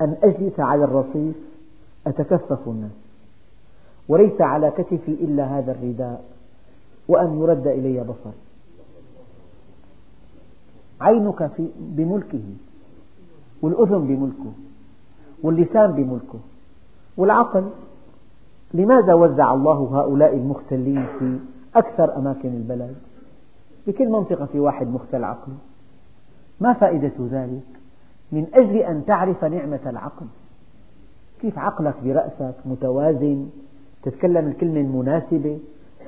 أن 0.00 0.16
أجلس 0.22 0.60
على 0.60 0.84
الرصيف 0.84 1.36
أتكفف 2.06 2.68
الناس 2.68 2.90
وليس 4.08 4.40
على 4.40 4.70
كتفي 4.70 5.12
إلا 5.12 5.58
هذا 5.58 5.72
الرداء 5.72 6.24
وأن 7.08 7.38
يرد 7.38 7.66
إلي 7.66 8.04
بصري. 8.04 8.32
عينك 11.00 11.46
في 11.46 11.68
بملكه 11.78 12.42
والأذن 13.62 14.06
بملكه 14.06 14.52
واللسان 15.42 15.92
بملكه 15.92 16.38
والعقل. 17.16 17.70
لماذا 18.74 19.14
وزع 19.14 19.54
الله 19.54 19.88
هؤلاء 19.92 20.36
المختلين 20.36 21.06
في 21.18 21.38
أكثر 21.74 22.16
أماكن 22.16 22.48
البلد 22.48 22.96
بكل 23.86 24.08
منطقة 24.08 24.46
في 24.46 24.60
واحد 24.60 24.86
مختل 24.86 25.24
عقله. 25.24 25.56
ما 26.60 26.72
فائدة 26.72 27.12
ذلك؟ 27.30 27.62
من 28.32 28.46
أجل 28.54 28.76
أن 28.76 29.04
تعرف 29.06 29.44
نعمة 29.44 29.80
العقل. 29.86 30.26
كيف 31.40 31.58
عقلك 31.58 31.94
برأسك 32.04 32.54
متوازن؟ 32.64 33.46
تتكلم 34.02 34.48
الكلمة 34.48 34.80
المناسبة؟ 34.80 35.58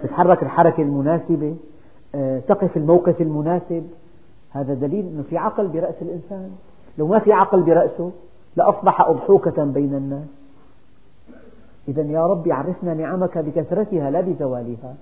تتحرك 0.02 0.42
الحركة 0.42 0.82
المناسبة؟ 0.82 1.56
آه، 2.14 2.38
تقف 2.38 2.76
الموقف 2.76 3.20
المناسب؟ 3.20 3.86
هذا 4.50 4.74
دليل 4.74 5.06
أنه 5.06 5.22
في 5.22 5.38
عقل 5.38 5.68
برأس 5.68 5.94
الإنسان. 6.02 6.50
لو 6.98 7.06
ما 7.06 7.18
في 7.18 7.32
عقل 7.32 7.62
برأسه 7.62 8.10
لأصبح 8.56 9.00
أضحوكة 9.00 9.64
بين 9.64 9.94
الناس. 9.94 10.28
إذا 11.88 12.02
يا 12.02 12.26
رب 12.26 12.48
عرفنا 12.48 12.94
نعمك 12.94 13.38
بكثرتها 13.38 14.10
لا 14.10 14.20
بزوالها. 14.20 14.94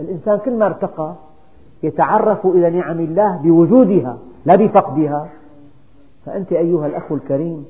الإنسان 0.00 0.38
كلما 0.38 0.66
ارتقى 0.66 1.14
يتعرف 1.82 2.46
إلى 2.46 2.70
نعم 2.70 3.00
الله 3.00 3.36
بوجودها. 3.36 4.18
لا 4.44 4.56
بفقدها. 4.56 5.28
فأنت 6.26 6.52
أيها 6.52 6.86
الأخ 6.86 7.12
الكريم 7.12 7.66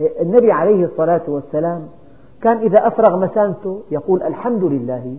النبي 0.00 0.52
عليه 0.52 0.84
الصلاة 0.84 1.22
والسلام 1.28 1.88
كان 2.42 2.56
إذا 2.56 2.86
أفرغ 2.86 3.18
مسانته 3.18 3.80
يقول 3.90 4.22
الحمد 4.22 4.64
لله 4.64 5.16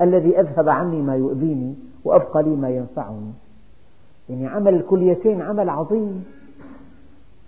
الذي 0.00 0.40
أذهب 0.40 0.68
عني 0.68 1.02
ما 1.02 1.16
يؤذيني 1.16 1.74
وأبقى 2.04 2.42
لي 2.42 2.56
ما 2.56 2.70
ينفعني. 2.70 3.32
يعني 4.28 4.46
عمل 4.46 4.74
الكليتين 4.74 5.42
عمل 5.42 5.68
عظيم. 5.68 6.24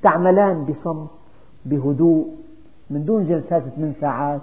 تعملان 0.02 0.64
بصمت 0.64 1.08
بهدوء 1.64 2.28
من 2.90 3.04
دون 3.04 3.26
جلسات 3.26 3.62
ثمان 3.76 3.92
ساعات 4.00 4.40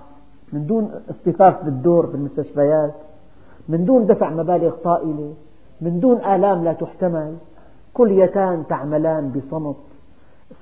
من 0.53 0.65
دون 0.65 0.91
اصطفاف 1.09 1.65
بالدور 1.65 2.05
بالمستشفيات 2.05 2.93
من 3.69 3.85
دون 3.85 4.05
دفع 4.05 4.29
مبالغ 4.29 4.75
طائلة 4.83 5.33
من 5.81 5.99
دون 5.99 6.17
آلام 6.17 6.63
لا 6.63 6.73
تحتمل. 6.73 7.35
كليتان 7.97 8.63
تعملان 8.69 9.31
بصمت 9.31 9.75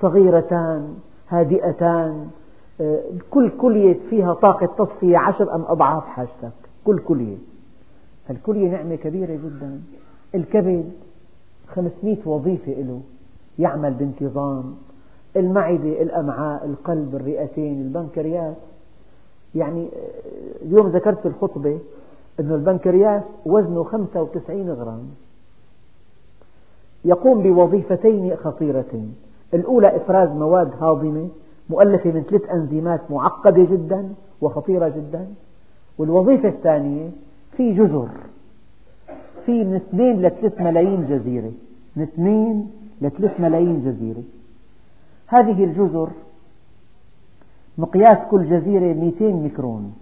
صغيرتان 0.02 0.95
هادئتان 1.30 2.28
آه، 2.82 3.00
كل 3.32 3.50
كلية 3.62 3.98
فيها 4.10 4.34
طاقة 4.34 4.65
تصفية 4.65 5.17
عشر 5.17 5.56
أم 5.56 5.65
أضعاف 5.67 6.06
حاجتك 6.06 6.52
كل 6.86 7.00
كلية. 7.00 7.38
فالكلية 8.28 8.69
نعمة 8.71 8.95
كبيرة 8.95 9.34
جدا. 9.34 9.82
الكبد 10.36 10.91
خمسمئة 11.67 12.28
وظيفة 12.28 12.71
له 12.71 13.02
يعمل 13.60 13.93
بانتظام. 13.93 14.76
المعدة 15.36 16.02
الأمعاء 16.02 16.65
القلب 16.65 17.15
الرئتين 17.15 17.82
البنكرياس. 17.82 18.56
يعني 19.56 19.86
آه، 19.86 20.65
اليوم 20.65 20.88
ذكرت 20.88 21.19
في 21.19 21.28
الخطبة 21.28 21.80
أن 22.39 22.52
البنكرياس 22.52 23.24
وزنه 23.45 23.84
95 23.84 24.69
غرام. 24.69 25.10
يقوم 27.06 27.44
بوظيفتين 27.44 28.36
خطيرتين. 28.36 29.15
الأولى 29.54 29.96
إفراز 29.96 30.30
مواد 30.30 30.72
هاضمة 30.82 31.28
مؤلفة 31.70 32.12
من 32.12 32.24
ثلاث 32.24 32.50
أنزيمات 32.50 33.02
معقدة 33.12 33.63
جدا 33.63 34.10
وخطيرة 34.41 34.88
جدا. 34.88 35.28
والوظيفة 35.98 36.50
الثانية 36.50 37.10
في 37.58 37.74
جزر 37.74 38.08
في 39.46 39.63
من 39.63 39.76
2 39.76 40.22
ل 40.22 40.30
3 40.30 40.63
ملايين 40.63 41.08
جزيرة. 41.10 41.52
من 41.96 42.04
2 42.04 42.70
ل 43.02 43.10
3 43.10 43.41
ملايين 43.41 43.82
جزيرة. 43.86 44.24
هذه 45.28 45.63
الجزر 45.63 46.10
مقياس 47.78 48.18
كل 48.32 48.46
جزيرة 48.46 48.94
200 48.94 49.26
ميكرون. 49.26 49.94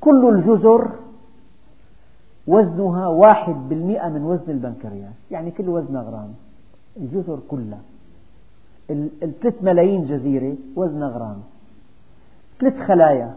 كل 0.00 0.28
الجزر 0.28 0.90
وزنها 2.52 3.06
واحد 3.08 3.68
بالمئة 3.68 4.08
من 4.08 4.22
وزن 4.22 4.50
البنكرياس. 4.56 5.16
يعني 5.30 5.50
كل 5.50 5.68
وزنها 5.68 6.02
غرام. 6.02 6.32
الجزر 6.96 7.38
كلها 7.48 7.80
الثلاث 9.22 9.62
ملايين 9.62 10.04
جزيرة 10.06 10.54
وزنها 10.76 11.08
غرام. 11.08 11.38
ثلاث 12.60 12.76
خلايا. 12.88 13.34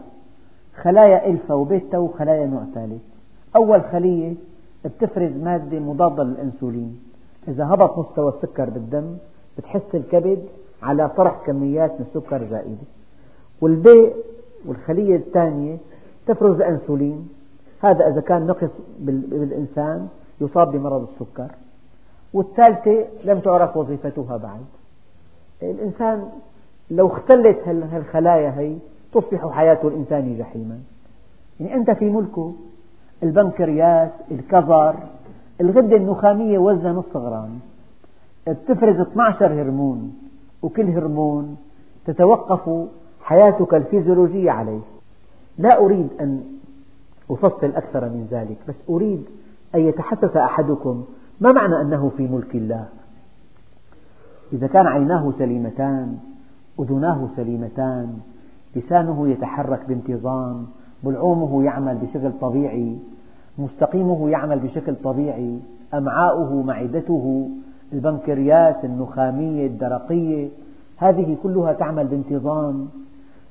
خلايا 0.82 1.26
إلفا 1.30 1.54
وبيتا 1.54 1.98
وخلايا 1.98 2.46
نوع 2.46 2.64
ثالث. 2.74 3.02
أول 3.56 3.82
خلية 3.82 4.34
بتفرز 4.84 5.32
مادة 5.42 5.78
مضادة 5.78 6.22
للأنسولين. 6.22 6.92
إذا 7.48 7.64
هبط 7.66 7.98
مستوى 7.98 8.28
السكر 8.28 8.70
بالدم 8.70 9.16
بتحس 9.58 9.94
الكبد 9.94 10.42
على 10.82 11.08
طرح 11.08 11.42
كميات 11.46 11.90
من 11.90 12.06
السكر 12.06 12.44
زائدة 12.50 12.86
والبي 13.60 14.12
والخلية 14.66 15.16
الثانية 15.16 15.76
تفرز 16.26 16.56
الأنسولين 16.56 17.28
هذا 17.82 18.08
إذا 18.08 18.20
كان 18.20 18.46
نقص 18.46 18.80
بالإنسان 18.98 20.08
يصاب 20.40 20.72
بمرض 20.72 21.08
السكر 21.12 21.50
والثالثة 22.32 23.04
لم 23.24 23.40
تعرف 23.40 23.76
وظيفتها 23.76 24.36
بعد. 24.36 24.64
الإنسان 25.62 26.28
لو 26.90 27.06
اختلت 27.06 27.68
هالخلايا 27.68 28.58
هي 28.58 28.76
تصبح 29.12 29.50
حياة 29.50 29.78
الإنسان 29.84 30.38
جحيما. 30.38 30.78
يعني 31.60 31.74
أنت 31.74 31.90
في 31.90 32.04
ملكه 32.10 32.52
البنكرياس 33.22 34.10
الكظر 34.30 34.94
الغدة 35.60 35.96
النخامية 35.96 36.58
وزنها 36.58 36.92
نصف 36.92 37.16
غرام. 37.16 37.60
تفرز 38.46 39.00
12 39.00 39.46
هرمون 39.46 40.14
وكل 40.62 40.90
هرمون 40.90 41.56
تتوقف 42.06 42.88
حياتك 43.22 43.74
الفيزيولوجية 43.74 44.50
عليه. 44.50 44.80
لا 45.58 45.78
أريد 45.78 46.08
أن 46.20 46.44
أفصل 47.30 47.66
أكثر 47.66 48.08
من 48.08 48.26
ذلك 48.30 48.56
بس 48.68 48.74
أريد 48.88 49.24
أن 49.74 49.80
يتحسس 49.80 50.36
أحدكم 50.36 51.04
ما 51.40 51.52
معنى 51.52 51.80
أنه 51.80 52.10
في 52.16 52.26
ملك 52.26 52.54
الله؟ 52.54 52.88
إذا 54.52 54.66
كان 54.66 54.86
عيناه 54.86 55.32
سليمتان 55.38 56.18
أذناه 56.80 57.28
سليمتان 57.36 58.18
لسانه 58.76 59.28
يتحرك 59.28 59.80
بانتظام 59.88 60.66
بلعومه 61.04 61.64
يعمل 61.64 61.98
بشكل 61.98 62.32
طبيعي 62.40 62.98
مستقيمه 63.58 64.30
يعمل 64.30 64.58
بشكل 64.58 64.94
طبيعي 65.04 65.58
أمعاؤه 65.94 66.62
معدته 66.62 67.50
البنكرياس 67.92 68.84
النخامية 68.84 69.66
الدرقية 69.66 70.48
هذه 70.96 71.36
كلها 71.42 71.72
تعمل 71.72 72.06
بانتظام. 72.06 72.88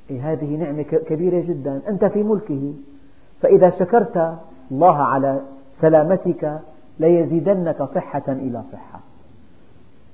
إيه، 0.10 0.32
هذه 0.32 0.56
نعمة 0.56 0.84
كبيرة 0.84 1.42
جدا. 1.48 1.82
أنت 1.90 2.06
في 2.06 2.24
ملكه. 2.24 2.74
فإذا 3.42 3.70
شكرت 3.70 4.38
الله 4.72 4.98
على 4.98 5.42
سلامتك 5.82 6.60
ليزيدنك 7.00 7.84
صحة 7.84 8.24
إلى 8.28 8.64
صحة 8.72 9.00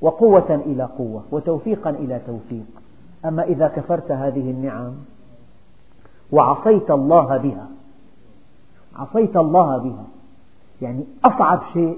وقوة 0.02 0.56
إلى 0.56 0.84
قوة 0.84 1.24
وتوفيقا 1.32 1.90
إلى 1.90 2.20
توفيق. 2.28 2.66
أما 3.26 3.44
إذا 3.44 3.68
كفرت 3.68 4.12
هذه 4.12 4.52
النعم 4.52 4.94
وعصيت 6.32 6.92
الله 6.92 7.38
بها 7.38 7.68
عصيت 8.96 9.38
الله 9.38 9.78
بها 9.78 10.04
يعني 10.82 11.04
أصعب 11.26 11.62
شيء 11.74 11.98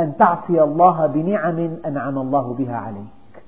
أن 0.00 0.16
تعصي 0.18 0.62
الله 0.62 1.06
بنعم 1.06 1.76
أنعم 1.86 2.18
الله 2.18 2.54
بها 2.58 2.76
عليك. 2.76 3.44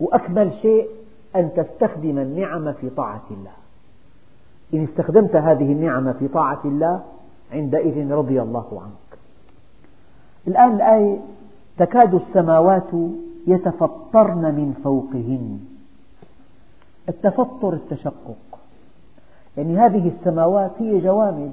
وأكمل 0.00 0.52
شيء 0.62 0.88
أن 1.36 1.50
تستخدم 1.56 2.18
النعم 2.18 2.72
في 2.72 2.90
طاعة 2.90 3.24
الله. 3.30 3.65
إن 4.74 4.84
استخدمت 4.84 5.36
هذه 5.36 5.72
النعم 5.72 6.12
في 6.12 6.28
طاعة 6.28 6.60
الله 6.64 7.02
عندئذ 7.52 8.10
رضي 8.10 8.42
الله 8.42 8.82
عنك. 8.82 9.18
الآن 10.48 10.74
الآية 10.74 11.18
تكاد 11.78 12.14
السماوات 12.14 12.90
يتفطرن 13.46 14.42
من 14.42 14.74
فوقهن. 14.84 15.60
التفطر 17.08 17.72
التشقق. 17.72 18.36
يعني 19.56 19.78
هذه 19.78 20.08
السماوات 20.08 20.70
هي 20.78 21.00
جوامد. 21.00 21.52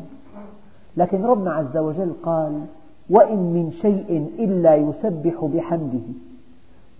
لكن 0.97 1.23
ربنا 1.25 1.53
عز 1.53 1.77
وجل 1.77 2.13
قال 2.23 2.65
وإن 3.09 3.37
من 3.37 3.71
شيء 3.81 4.29
إلا 4.39 4.75
يسبح 4.75 5.45
بحمده 5.45 6.13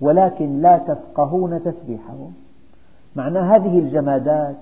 ولكن 0.02 0.62
لا 0.62 0.78
تفقهون 0.78 1.63
تسبيحهم 1.63 2.34
معنى 3.15 3.39
هذه 3.39 3.80
الجمادات 3.80 4.56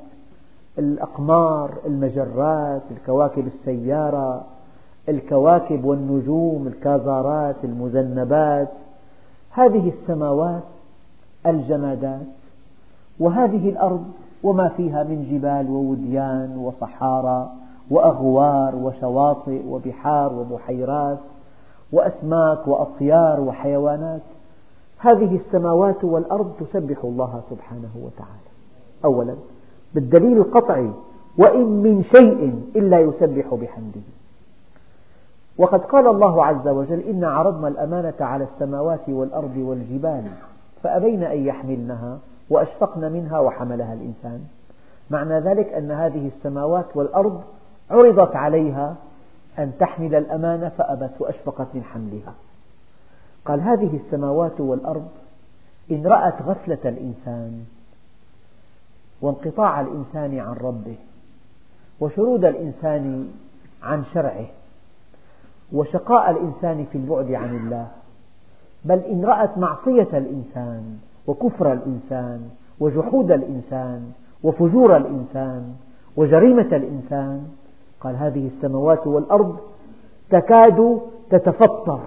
الأقمار 0.79 1.71
المجرات 1.86 2.81
الكواكب 2.91 3.47
السيارة 3.47 4.43
الكواكب 5.10 5.86
والنجوم 5.86 6.67
الكازارات 6.67 7.55
المذنبات. 7.63 8.69
هذه 9.51 9.89
السماوات 9.89 10.63
الجمادات 11.45 12.27
وهذه 13.19 13.69
الأرض 13.69 14.03
وما 14.43 14.69
فيها 14.69 15.03
من 15.03 15.27
جبال 15.31 15.69
ووديان 15.69 16.57
وصحارى 16.57 17.49
وأغوار 17.89 18.75
وشواطئ 18.75 19.62
وبحار 19.69 20.34
وبحيرات 20.34 21.19
وأسماك 21.91 22.67
وأطيار 22.67 23.39
وحيوانات. 23.39 24.21
هذه 24.97 25.36
السماوات 25.36 26.03
والأرض 26.03 26.51
تسبح 26.60 27.03
الله 27.03 27.41
سبحانه 27.49 27.91
وتعالى. 27.95 28.51
أولا. 29.05 29.36
بالدليل 29.95 30.38
القطعي 30.38 30.91
وإن 31.38 31.65
من 31.65 32.04
شيء 32.04 32.62
إلا 32.75 32.99
يسبح 32.99 33.54
بحمده. 33.54 34.01
وقد 35.58 35.80
قال 35.80 36.08
الله 36.08 36.45
عز 36.45 36.67
وجل 36.67 36.99
إنا 36.99 37.27
عرضنا 37.27 37.67
الأمانة 37.67 38.13
على 38.19 38.43
السماوات 38.43 39.10
والأرض 39.10 39.58
والجبال 39.58 40.23
فأبين 40.84 41.23
أن 41.23 41.45
يحملنها 41.45 42.17
وأشفقن 42.49 43.12
منها 43.12 43.39
وحملها 43.39 43.93
الإنسان. 43.93 44.41
معنى 45.10 45.39
ذلك 45.39 45.73
أن 45.73 45.91
هذه 45.91 46.32
السماوات 46.38 46.86
والأرض 46.95 47.41
عرضت 47.91 48.36
عليها 48.36 48.95
أن 49.60 49.71
تحمل 49.80 50.15
الأمانة 50.15 50.69
فأبت 50.69 51.12
وأشفقت 51.19 51.67
من 51.73 51.84
حملها. 51.84 52.34
قال 53.45 53.62
هذه 53.62 53.95
السماوات 53.95 54.62
والأرض 54.62 55.08
إن 55.91 56.08
رأت 56.08 56.41
غفلة 56.41 56.77
الإنسان 56.86 57.65
وانقطاع 59.21 59.81
الإنسان 59.81 60.39
عن 60.39 60.53
ربه 60.53 60.95
وشرود 61.99 62.45
الإنسان 62.45 63.27
عن 63.84 64.03
شرعه 64.13 64.45
وشقاء 65.73 66.31
الإنسان 66.31 66.86
في 66.91 66.97
البعد 66.97 67.31
عن 67.31 67.55
الله. 67.57 67.88
بل 68.86 68.99
إن 68.99 69.25
رأت 69.25 69.57
معصية 69.57 70.07
الإنسان 70.13 70.97
وكفر 71.27 71.73
الإنسان 71.73 72.49
وجحود 72.79 73.31
الإنسان 73.31 74.12
وفجور 74.43 74.97
الإنسان 74.97 75.73
وجريمة 76.17 76.62
الإنسان 76.62 77.47
قال 78.01 78.15
هذه 78.15 78.47
السماوات 78.47 79.07
والأرض 79.07 79.57
تكاد 80.29 81.01
تتفطر 81.29 82.01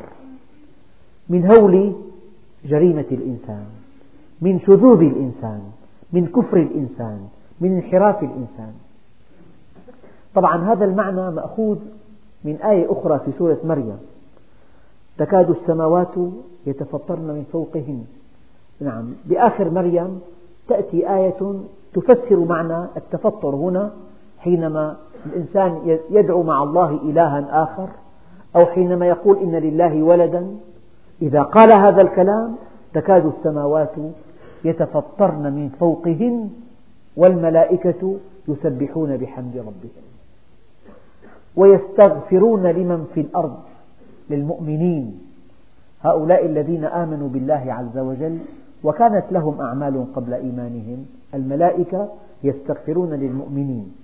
من 1.29 1.53
هول 1.53 1.93
جريمة 2.65 3.07
الإنسان 3.13 3.65
من 4.41 4.61
شذوذ 4.61 5.01
الإنسان. 5.01 5.61
من 6.15 6.27
كفر 6.27 6.57
الإنسان 6.57 7.19
من 7.61 7.71
انحراف 7.77 8.23
الإنسان. 8.23 8.73
طبعا 10.35 10.73
هذا 10.73 10.85
المعنى 10.85 11.31
مأخوذ 11.31 11.79
من 12.45 12.57
آية 12.57 12.93
أخرى 12.93 13.19
في 13.25 13.33
سورة 13.33 13.59
مريم. 13.65 13.99
تكاد 15.19 15.51
السماوات 15.51 16.15
يتفطرن 16.67 17.27
من 17.27 17.45
فوقهن. 17.53 18.05
نعم 18.81 19.05
بآخر 19.25 19.71
مريم 19.71 20.21
تأتي 20.69 21.15
آية 21.15 21.41
تفسر 21.95 22.37
معنى 22.37 22.85
التفطر 22.97 23.55
هنا 23.55 23.91
حينما 24.39 24.97
الإنسان 25.27 25.99
يدعو 26.11 26.43
مع 26.43 26.63
الله 26.63 26.91
إلها 26.91 27.63
آخر 27.63 27.89
أو 28.57 28.67
حينما 28.67 29.07
يقول 29.07 29.39
إن 29.39 29.57
لله 29.57 30.03
ولدا. 30.03 30.47
إذا 31.23 31.43
قال 31.43 31.73
هذا 31.73 32.03
الكلام 32.03 32.57
تكاد 32.95 33.27
السماوات 33.27 33.93
يتفطرن 34.65 35.53
من 35.53 35.69
فوقهن 35.81 36.51
والملائكة 37.17 38.17
يسبحون 38.49 39.17
بحمد 39.17 39.57
ربهم 39.57 40.05
ويستغفرون 41.57 42.67
لمن 42.67 43.07
في 43.15 43.21
الأرض 43.21 43.57
للمؤمنين 44.31 45.21
هؤلاء 46.03 46.47
الذين 46.47 46.85
آمنوا 46.85 47.29
بالله 47.29 47.65
عز 47.69 47.99
وجل 47.99 48.39
وكانت 48.85 49.25
لهم 49.31 49.61
أعمال 49.61 50.07
قبل 50.15 50.35
إيمانهم 50.35 51.07
الملائكة 51.35 52.09
يستغفرون 52.43 53.11
للمؤمنين 53.11 53.95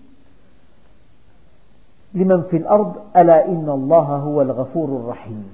لمن 2.14 2.43
في 2.43 2.57
الأرض 2.57 2.97
ألا 3.16 3.49
إن 3.49 3.68
الله 3.68 4.16
هو 4.16 4.43
الغفور 4.43 4.89
الرحيم 4.89 5.45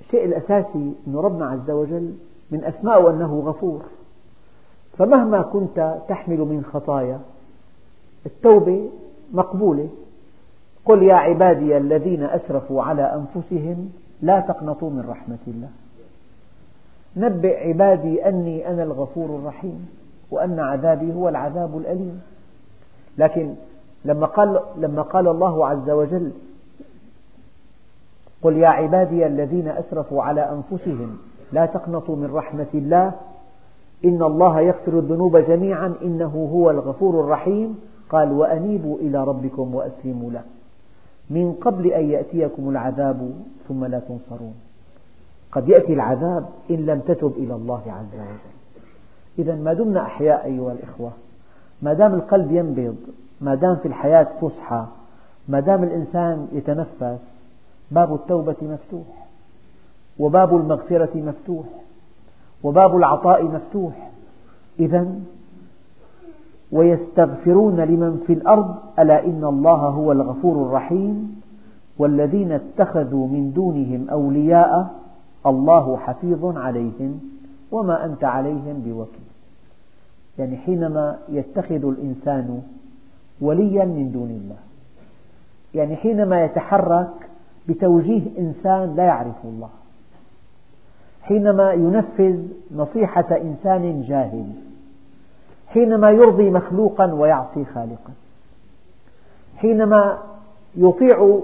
الشيء 0.00 0.24
الأساسي 0.24 0.92
أن 1.06 1.16
ربنا 1.16 1.46
عز 1.46 1.70
وجل 1.70 2.14
من 2.50 2.64
أسماءه 2.64 3.10
أنه 3.10 3.42
غفور. 3.46 3.82
فمهما 4.98 5.42
كنت 5.42 5.98
تحمل 6.08 6.38
من 6.38 6.64
خطايا 6.72 7.20
التوبة 8.26 8.88
مقبولة. 9.32 9.88
قل 10.84 11.02
يا 11.02 11.14
عبادي 11.14 11.76
الذين 11.76 12.22
أسرفوا 12.22 12.82
على 12.82 13.02
أنفسهم 13.02 13.92
لا 14.22 14.40
تقنطوا 14.40 14.90
من 14.90 15.04
رحمة 15.08 15.38
الله. 15.46 15.68
نبئ 17.16 17.68
عبادي 17.68 18.28
أني 18.28 18.68
أنا 18.68 18.82
الغفور 18.82 19.38
الرحيم 19.38 19.88
وأن 20.30 20.60
عذابي 20.60 21.14
هو 21.14 21.28
العذاب 21.28 21.78
الأليم. 21.78 22.20
لكن 23.18 23.54
لما 24.04 24.26
قال, 24.26 24.60
لما 24.76 25.02
قال 25.02 25.28
الله 25.28 25.66
عز 25.66 25.90
وجل 25.90 26.32
قل 28.42 28.56
يا 28.56 28.68
عبادي 28.68 29.26
الذين 29.26 29.68
أسرفوا 29.68 30.22
على 30.22 30.40
أنفسهم 30.40 31.18
لا 31.52 31.66
تقنطوا 31.66 32.16
من 32.16 32.30
رحمة 32.34 32.66
الله. 32.74 33.12
إن 34.04 34.22
الله 34.22 34.60
يغفر 34.60 34.98
الذنوب 34.98 35.36
جميعا. 35.36 35.94
إنه 36.02 36.48
هو 36.52 36.70
الغفور 36.70 37.20
الرحيم. 37.20 37.80
قال 38.10 38.32
وأنيبوا 38.32 38.98
إلى 38.98 39.24
ربكم 39.24 39.74
وأسلموا 39.74 40.30
له. 40.30 40.42
من 41.30 41.52
قبل 41.52 41.86
أن 41.86 42.10
يأتيكم 42.10 42.70
العذاب 42.70 43.32
ثم 43.68 43.84
لا 43.84 43.98
تنصرون. 43.98 44.54
قد 45.52 45.68
يأتي 45.68 45.92
العذاب 45.92 46.48
إن 46.70 46.76
لم 46.76 47.00
تتب 47.00 47.32
إلى 47.36 47.54
الله 47.54 47.82
عز 47.86 48.14
وجل. 48.14 48.58
إذا 49.38 49.54
ما 49.54 49.72
دمنا 49.72 50.02
أحياء 50.02 50.44
أيها 50.44 50.72
الإخوة 50.72 51.10
ما 51.82 51.92
دام 51.92 52.14
القلب 52.14 52.52
ينبض 52.52 52.96
ما 53.40 53.54
دام 53.54 53.76
في 53.76 53.88
الحياة 53.88 54.26
فسحة 54.40 54.88
ما 55.48 55.60
دام 55.60 55.82
الإنسان 55.82 56.48
يتنفس 56.52 57.18
باب 57.90 58.14
التوبة 58.14 58.56
مفتوح. 58.62 59.27
وباب 60.18 60.56
المغفرة 60.56 61.10
مفتوح. 61.14 61.66
وباب 62.62 62.96
العطاء 62.96 63.44
مفتوح. 63.44 64.10
إذا 64.80 65.06
ويستغفرون 66.72 67.80
لمن 67.80 68.24
في 68.26 68.32
الأرض 68.32 68.74
ألا 68.98 69.24
إن 69.24 69.44
الله 69.44 69.76
هو 69.76 70.12
الغفور 70.12 70.66
الرحيم؟ 70.66 71.40
والذين 71.98 72.52
اتخذوا 72.52 73.28
من 73.28 73.52
دونهم 73.52 74.06
أولياء 74.10 74.94
الله 75.46 75.96
حفيظ 75.96 76.56
عليهم 76.56 77.20
وما 77.72 78.04
أنت 78.04 78.24
عليهم 78.24 78.82
بوكيل. 78.86 79.28
يعني 80.38 80.56
حينما 80.56 81.18
يتخذ 81.28 81.84
الإنسان 81.88 82.62
وليا 83.40 83.84
من 83.84 84.12
دون 84.12 84.30
الله 84.30 84.56
يعني 85.74 85.96
حينما 85.96 86.44
يتحرك 86.44 87.10
بتوجيه 87.68 88.22
إنسان 88.38 88.94
لا 88.96 89.04
يعرف 89.04 89.44
الله. 89.44 89.68
حينما 91.28 91.72
ينفذ 91.72 92.38
نصيحة 92.76 93.36
إنسان 93.36 94.02
جاهل 94.02 94.46
حينما 95.68 96.10
يرضي 96.10 96.50
مخلوقا 96.50 97.12
ويعصي 97.12 97.64
خالقا 97.64 98.12
حينما 99.56 100.18
يطيع 100.76 101.38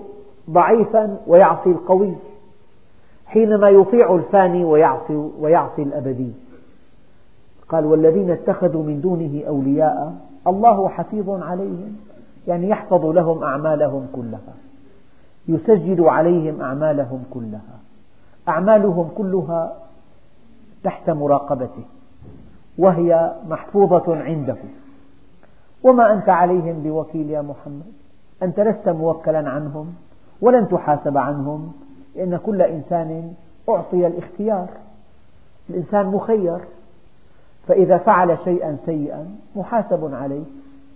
ضعيفا 0.51 1.19
ويعصي 1.27 1.71
القوي 1.71 2.15
حينما 3.27 3.69
يطيع 3.69 4.15
الفاني 4.15 4.65
ويعصي, 4.65 5.31
ويعصي 5.41 5.83
الأبدي. 5.83 6.33
قال 7.69 7.87
والذين 7.87 8.31
اتخذوا 8.31 8.83
من 8.83 9.01
دونه 9.01 9.43
أولياء 9.49 10.15
الله 10.47 10.89
حفيظ 10.89 11.31
عليهم 11.31 11.97
يعني 12.49 12.69
يحفظ 12.69 13.07
لهم 13.07 13.43
أعمالهم 13.43 14.07
كلها 14.13 14.55
يسجل 15.49 16.09
عليهم 16.09 16.61
أعمالهم 16.61 17.23
كلها. 17.31 17.84
أعمالهم 18.49 19.09
كلها 19.17 19.77
تحت 20.85 21.11
مراقبته 21.11 21.85
وهي 22.79 23.33
محفوظة 23.49 24.17
عنده. 24.17 24.57
وما 25.83 26.13
أنت 26.13 26.29
عليهم 26.29 26.83
بوكيل 26.83 27.31
يا 27.31 27.43
محمد 27.43 27.93
أنت 28.43 28.61
لست 28.61 28.89
موكلا 28.89 29.51
عنهم 29.51 29.95
ولن 30.41 30.69
تحاسب 30.69 31.19
عنهم 31.19 31.73
لأن 32.17 32.37
كل 32.37 32.63
إنسان 32.63 33.33
أعطي 33.69 34.07
الاختيار 34.07 34.69
الإنسان 35.71 36.07
مخير. 36.07 36.59
فإذا 37.69 37.99
فعل 37.99 38.39
شيئا 38.45 38.77
سيئا 38.87 39.37
محاسب 39.57 40.15
عليه. 40.15 40.45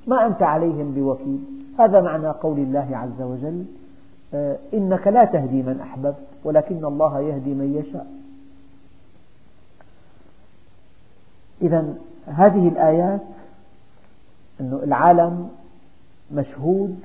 ما 0.06 0.26
أنت 0.26 0.42
عليهم 0.42 0.92
بوكيل؟ 0.94 1.44
هذا 1.78 2.00
معنى 2.00 2.28
قول 2.28 2.58
الله 2.58 2.88
عز 2.92 3.22
وجل 3.22 3.64
آه، 4.34 4.56
إنك 4.74 5.06
لا 5.06 5.24
تهدي 5.24 5.62
من 5.62 5.80
أحببت. 5.80 6.27
ولكن 6.44 6.84
الله 6.84 7.20
يهدي 7.20 7.50
من 7.50 7.84
يشاء. 7.84 8.06
إذا 11.62 11.94
هذه 12.26 12.68
الآيات 12.68 13.20
أن 14.60 14.80
العالم 14.82 15.50
مشهود 16.32 17.00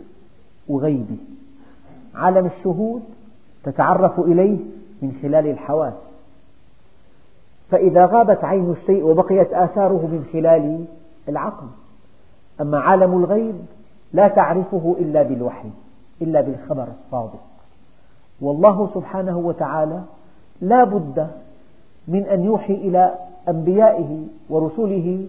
وغيبي. 0.67 1.17
عالم 2.15 2.45
الشهود 2.45 3.03
تتعرف 3.63 4.19
إليه 4.19 4.57
من 5.01 5.19
خلال 5.21 5.47
الحواس. 5.47 5.93
فإذا 7.71 8.05
غابت 8.05 8.43
عين 8.43 8.71
الشيء 8.71 9.03
وبقيت 9.03 9.53
آثاره 9.53 10.07
من 10.11 10.29
خلال 10.33 10.85
العقل. 11.29 11.67
أما 12.61 12.79
عالم 12.79 13.17
الغيب 13.17 13.55
لا 14.13 14.27
تعرفه 14.27 14.95
إلا 14.99 15.23
بالوحي 15.23 15.69
إلا 16.21 16.41
بالخبر 16.41 16.87
الصادق. 17.05 17.52
والله 18.43 18.89
سبحانه 18.93 19.37
وتعالى 19.37 20.01
لا 20.61 20.83
بد 20.83 21.27
من 22.07 22.23
أن 22.23 22.43
يوحي 22.43 22.73
إلى 22.73 23.13
أنبيائه 23.49 24.19
ورسله 24.49 25.25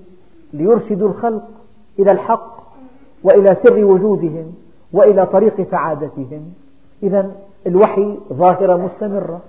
ليرشدوا 0.53 1.09
الخلق 1.09 1.49
إلى 1.99 2.13
الحق 2.13 2.55
وإلى 3.25 3.55
سر 3.55 3.85
وجودهم 3.85 4.55
وإلى 4.93 5.27
طريق 5.27 5.71
سعادتهم. 5.71 6.53
إذا 7.03 7.31
الوحي 7.67 8.19
ظاهرة 8.33 8.77
مستمرة. 8.77 9.41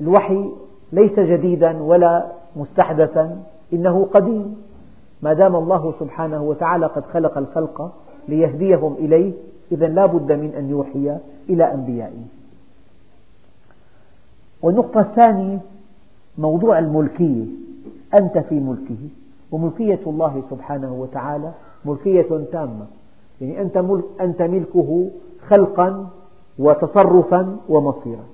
الوحي 0.00 0.50
ليس 0.92 1.20
جديدا 1.20 1.82
ولا 1.82 2.26
مستحدثا. 2.56 3.42
إنه 3.72 4.08
قديم. 4.14 4.56
ما 5.22 5.32
دام 5.32 5.56
الله 5.56 5.94
سبحانه 6.00 6.42
وتعالى 6.42 6.86
قد 6.86 7.04
خلق 7.12 7.38
الخلق 7.38 7.92
ليهديهم 8.28 8.94
إليه 8.98 9.32
إذا 9.72 9.86
لا 9.86 10.06
بد 10.06 10.32
من 10.32 10.54
أن 10.58 10.70
يوحي 10.70 11.16
إلى 11.50 11.74
أنبيائه. 11.74 12.39
والنقطة 14.62 15.00
الثانية 15.00 15.58
موضوع 16.38 16.78
الملكية. 16.78 17.44
أنت 18.14 18.38
في 18.38 18.54
ملكه 18.60 19.08
وملكية 19.52 20.00
الله 20.06 20.42
سبحانه 20.50 20.92
وتعالى 20.92 21.52
ملكية 21.84 22.44
تامة. 22.52 22.86
يعني 23.40 23.62
أنت, 23.62 23.78
ملك 23.78 24.04
أنت 24.20 24.42
ملكه 24.42 25.10
خلقا 25.48 26.08
وتصرفا 26.58 27.56
ومصيرا. 27.68 28.24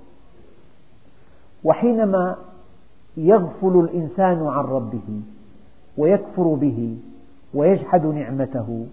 وحينما 1.64 2.36
يغفل 3.16 3.80
الإنسان 3.80 4.46
عن 4.46 4.64
ربه 4.64 5.20
ويكفر 5.98 6.42
به 6.42 6.96
ويجحد 7.54 8.06
نعمته 8.06 8.86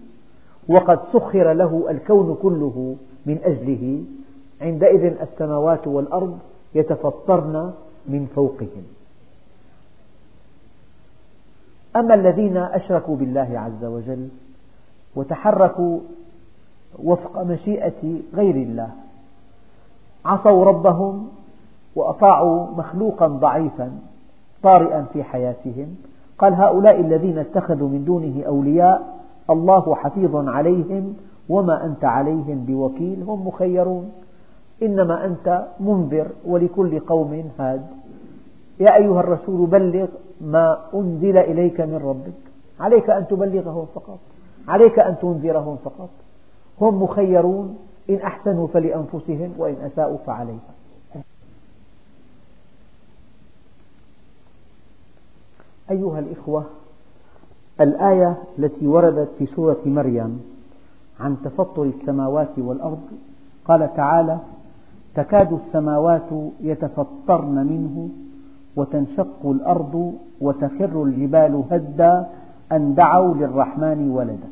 وقد 0.68 0.98
سخر 1.12 1.52
له 1.52 1.86
الكون 1.90 2.36
كله 2.42 2.96
من 3.26 3.38
أجله 3.44 4.02
عندئذ 4.60 5.04
السماوات 5.20 5.86
والأرض 5.86 6.38
يتفطرن 6.74 7.72
من 8.08 8.26
فوقهم. 8.34 8.84
أما 11.96 12.14
الذين 12.14 12.56
أشركوا 12.56 13.16
بالله 13.16 13.58
عز 13.58 13.84
وجل 13.84 14.28
وتحركوا 15.16 16.00
وفق 17.04 17.42
مشيئة 17.42 18.20
غير 18.34 18.54
الله 18.54 18.90
عصوا 20.24 20.64
ربهم 20.64 21.28
وأطاعوا 21.96 22.66
مخلوقا 22.76 23.26
ضعيفا 23.26 23.92
طارئا 24.62 25.06
في 25.12 25.24
حياتهم 25.24 25.96
قال 26.38 26.54
هؤلاء 26.54 27.00
الذين 27.00 27.38
اتخذوا 27.38 27.88
من 27.88 28.04
دونه 28.04 28.42
أولياء 28.46 29.20
الله 29.50 29.94
حفيظ 29.94 30.36
عليهم 30.48 31.16
وما 31.48 31.84
أنت 31.84 32.04
عليهم 32.04 32.64
بوكيل 32.68 33.22
هم 33.22 33.46
مخيرون. 33.46 34.12
إنما 34.82 35.24
أنت 35.24 35.66
منذر 35.80 36.28
ولكل 36.44 37.00
قوم 37.00 37.50
هاد. 37.58 37.86
يا 38.80 38.96
أيها 38.96 39.20
الرسول 39.20 39.66
بلغ 39.66 40.06
ما 40.40 40.78
أنزل 40.94 41.36
إليك 41.36 41.80
من 41.80 42.00
ربك. 42.04 42.40
عليك 42.80 43.10
أن 43.10 43.26
تبلغهم 43.26 43.86
فقط. 43.94 44.18
عليك 44.68 44.98
أن 44.98 45.16
تنذرهم 45.22 45.76
فقط. 45.84 46.10
هم 46.80 47.02
مخيرون. 47.02 47.78
إن 48.10 48.16
أحسنوا 48.16 48.66
فلأنفسهم 48.66 49.54
وإن 49.58 49.74
أساءوا 49.74 50.18
فعليها. 50.26 50.74
أيها 55.90 56.18
الإخوة 56.18 56.64
الآية 57.80 58.36
التي 58.58 58.86
وردت 58.86 59.28
في 59.38 59.46
سورة 59.46 59.80
مريم 59.86 60.42
عن 61.20 61.36
تفطر 61.44 61.82
السماوات 61.82 62.58
والأرض 62.58 63.00
قال 63.64 63.94
تعالى 63.96 64.38
تكاد 65.14 65.52
السماوات 65.52 66.30
يتفطرن 66.60 67.54
منه 67.54 68.08
وتنشق 68.76 69.46
الأرض 69.46 70.14
وتخر 70.40 71.02
الجبال 71.02 71.62
هدا 71.70 72.26
أن 72.72 72.94
دعوا 72.94 73.34
للرحمن 73.34 74.10
ولدا. 74.10 74.48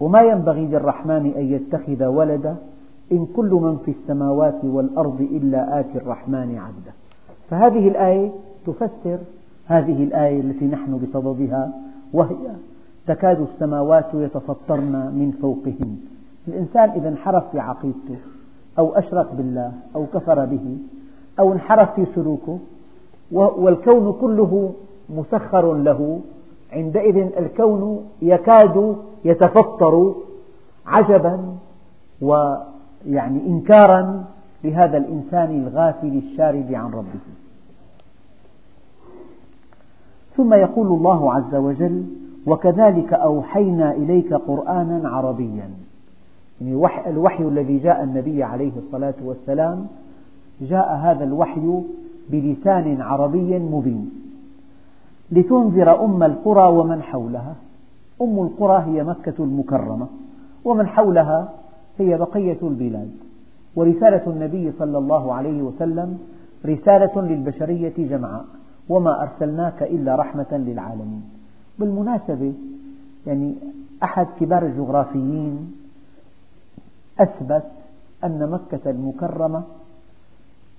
وما 0.00 0.20
ينبغي 0.22 0.66
للرحمن 0.66 1.32
أن 1.36 1.52
يتخذ 1.52 2.04
ولدا 2.04 2.56
إن 3.12 3.26
كل 3.36 3.50
من 3.50 3.78
في 3.84 3.90
السماوات 3.90 4.64
والأرض 4.64 5.20
إلا 5.20 5.80
آتي 5.80 5.98
الرحمن 5.98 6.58
عبدا 6.58 6.92
فهذه 7.50 7.88
الآية 7.88 8.30
تفسر 8.66 9.18
هذه 9.66 10.04
الآية 10.04 10.40
التي 10.40 10.64
نحن 10.64 10.98
بصددها 10.98 11.72
وهي 12.12 12.36
تكاد 13.06 13.40
السماوات 13.40 14.06
يتفطرن 14.14 14.92
من 14.92 15.38
فوقهن. 15.42 15.96
الإنسان 16.48 16.90
إذا 16.90 17.08
انحرف 17.08 17.50
في 17.52 17.58
عقيدته 17.60 18.16
أو 18.78 18.94
أشرك 18.94 19.26
بالله 19.32 19.72
أو 19.96 20.06
كفر 20.14 20.44
به 20.44 20.78
أو 21.38 21.52
انحرف 21.52 21.94
في 21.94 22.06
سلوكه 22.14 22.58
والكون 23.32 24.12
كله 24.20 24.72
مسخر 25.08 25.74
له. 25.74 26.20
عندئذ 26.72 27.16
الكون 27.16 28.06
يكاد 28.22 28.96
يتفطر 29.24 30.14
عجبا 30.86 31.38
ويعني 32.20 33.46
إنكارا 33.46 34.24
لهذا 34.64 34.96
الإنسان 34.96 35.66
الغافل 35.66 36.22
الشارد 36.24 36.74
عن 36.74 36.90
ربه. 36.90 37.20
ثم 40.36 40.54
يقول 40.54 40.86
الله 40.86 41.34
عز 41.34 41.54
وجل 41.54 42.04
وكذلك 42.46 43.12
أوحينا 43.12 43.92
إليك 43.92 44.34
قرآنا 44.34 45.08
عربيا 45.08 45.70
الوحي 47.06 47.42
الذي 47.42 47.78
جاء 47.78 48.04
النبي 48.04 48.42
عليه 48.42 48.72
الصلاة 48.76 49.14
والسلام 49.24 49.86
جاء 50.60 50.94
هذا 50.94 51.24
الوحي 51.24 51.82
بلسان 52.30 53.00
عربي 53.00 53.58
مبين. 53.58 54.10
لتنذر 55.32 56.04
أم 56.04 56.22
القرى 56.22 56.72
ومن 56.72 57.02
حولها. 57.02 57.54
أم 58.22 58.38
القرى 58.38 58.84
هي 58.86 59.04
مكة 59.04 59.34
المكرمة 59.38 60.06
ومن 60.64 60.86
حولها 60.86 61.48
هي 61.98 62.18
بقية 62.18 62.58
البلاد. 62.62 63.10
ورسالة 63.76 64.22
النبي 64.26 64.72
صلى 64.78 64.98
الله 64.98 65.34
عليه 65.34 65.62
وسلم 65.62 66.18
رسالة 66.66 67.22
للبشرية 67.22 67.94
جمعاء 67.98 68.44
وما 68.88 69.22
أرسلناك 69.22 69.82
إلا 69.82 70.16
رحمة 70.16 70.46
للعالمين. 70.52 71.22
بالمناسبة 71.78 72.52
يعني 73.26 73.54
أحد 74.02 74.26
كبار 74.40 74.66
الجغرافيين 74.66 75.72
أثبت 77.20 77.64
أن 78.24 78.50
مكة 78.50 78.90
المكرمة 78.90 79.62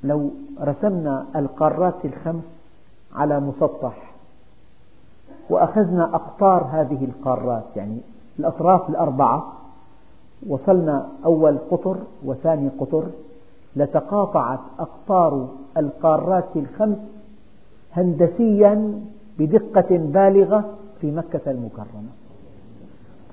لو 0.04 0.32
رسمنا 0.62 1.26
القارات 1.36 2.06
الخمس 2.06 2.44
على 3.16 3.40
مسطح 3.40 4.14
وأخذنا 5.50 6.04
أقطار 6.16 6.64
هذه 6.72 7.06
القارات 7.06 7.64
يعني 7.76 7.98
الأطراف 8.40 8.90
الأربعة 8.90 9.54
وصلنا 10.48 11.10
أول 11.26 11.58
قطر 11.72 11.98
وثاني 12.26 12.70
قطر 12.80 13.04
لتقاطعت 13.76 14.60
أقطار 14.80 15.48
القارات 15.78 16.48
الخمس 16.56 16.98
هندسيا 17.94 19.02
بدقة 19.40 19.98
بالغة 19.98 20.74
في 21.02 21.12
مكة 21.12 21.52
المكرمة. 21.52 22.10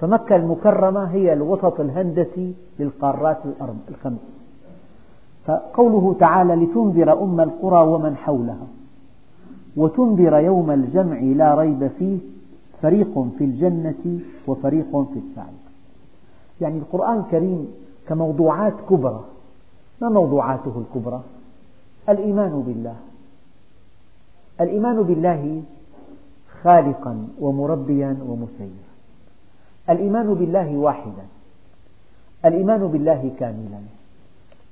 فمكة 0.01 0.37
المكرمة 0.37 1.05
هي 1.05 1.33
الوسط 1.33 1.81
الهندسي 1.81 2.55
للقارات 2.79 3.39
الخمس. 3.89 4.19
فقوله 5.47 6.17
تعالى 6.21 6.55
لتنذر 6.55 7.23
أم 7.23 7.41
القرى 7.41 7.89
ومن 7.89 8.17
حولها 8.17 8.67
وتنذر 9.77 10.39
يوم 10.39 10.71
الجمع 10.71 11.19
لا 11.19 11.55
ريب 11.55 11.91
فيه 11.99 12.19
فريق 12.83 13.27
في 13.39 13.45
الجنة 13.45 14.21
وفريق 14.47 14.91
في 15.13 15.19
السعير 15.19 15.65
يعني 16.61 16.79
القرآن 16.79 17.19
الكريم 17.19 17.69
كموضوعات 18.09 18.73
كبرى. 18.91 19.25
ما 20.03 20.09
موضوعاته 20.09 20.83
الكبرى؟ 20.87 21.21
الإيمان 22.09 22.63
بالله. 22.67 22.97
الإيمان 24.61 25.03
بالله 25.03 25.63
خالقا 26.63 27.29
ومربيا 27.41 28.17
ومسيرا. 28.29 28.94
الإيمان 29.91 30.35
بالله 30.35 30.77
واحدا. 30.77 31.25
الإيمان 32.45 32.87
بالله 32.87 33.31
كاملا. 33.39 33.81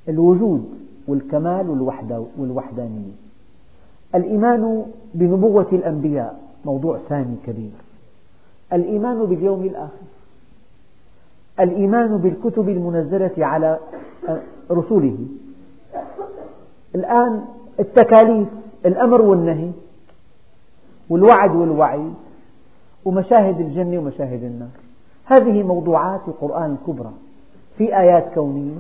الوجود 0.09 0.71
والكمال 1.09 1.69
والوحدانية. 2.39 3.13
الإيمان 4.15 4.87
بنبوة 5.15 5.67
الأنبياء 5.73 6.41
موضوع 6.65 6.99
ثاني 6.99 7.37
كبير. 7.47 7.71
الإيمان 8.73 9.27
باليوم 9.27 9.63
الآخر. 9.63 10.07
الإيمان 11.61 12.17
بالكتب 12.17 12.69
المنزلة 12.69 13.47
على 13.47 13.79
رسله 14.71 15.17
الآن 16.95 17.45
التكاليف 17.81 18.49
الأمر 18.87 19.23
والنهي. 19.23 19.71
والوعد 21.11 21.57
والوعيد 21.57 22.15
ومشاهد 23.05 23.61
الجنة 23.61 23.99
ومشاهد 23.99 24.43
النار. 24.45 24.82
هذه 25.25 25.63
موضوعات 25.63 26.21
القرآن 26.29 26.77
الكبرى. 26.81 27.13
في 27.79 27.99
آيات 27.99 28.35
كونية 28.35 28.77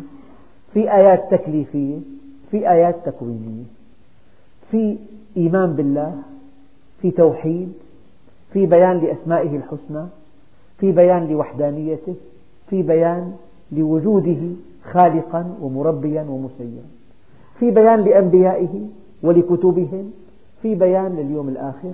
في 0.75 0.93
آيات 0.93 1.31
تكليفية 1.31 1.99
في 2.51 2.71
آيات 2.71 2.97
تكوينية. 3.05 3.65
في 4.71 4.97
إيمان 5.37 5.73
بالله 5.73 6.15
في 7.03 7.11
توحيد 7.11 7.73
في 8.53 8.67
بيان 8.67 8.99
لأسمائه 8.99 9.57
الحسنى 9.57 10.05
في 10.79 10.93
بيان 10.93 11.29
لوحدانيته 11.29 12.15
في 12.71 12.83
بيان 12.83 13.33
لوجوده 13.73 14.41
خالقا 14.85 15.55
ومربيا 15.63 16.23
ومسيرا. 16.23 16.85
في 17.59 17.71
بيان 17.71 18.01
لأنبيائه 18.01 18.87
ولكتبهم 19.23 20.13
في 20.63 20.75
بيان 20.75 21.17
لليوم 21.17 21.49
الآخر. 21.49 21.93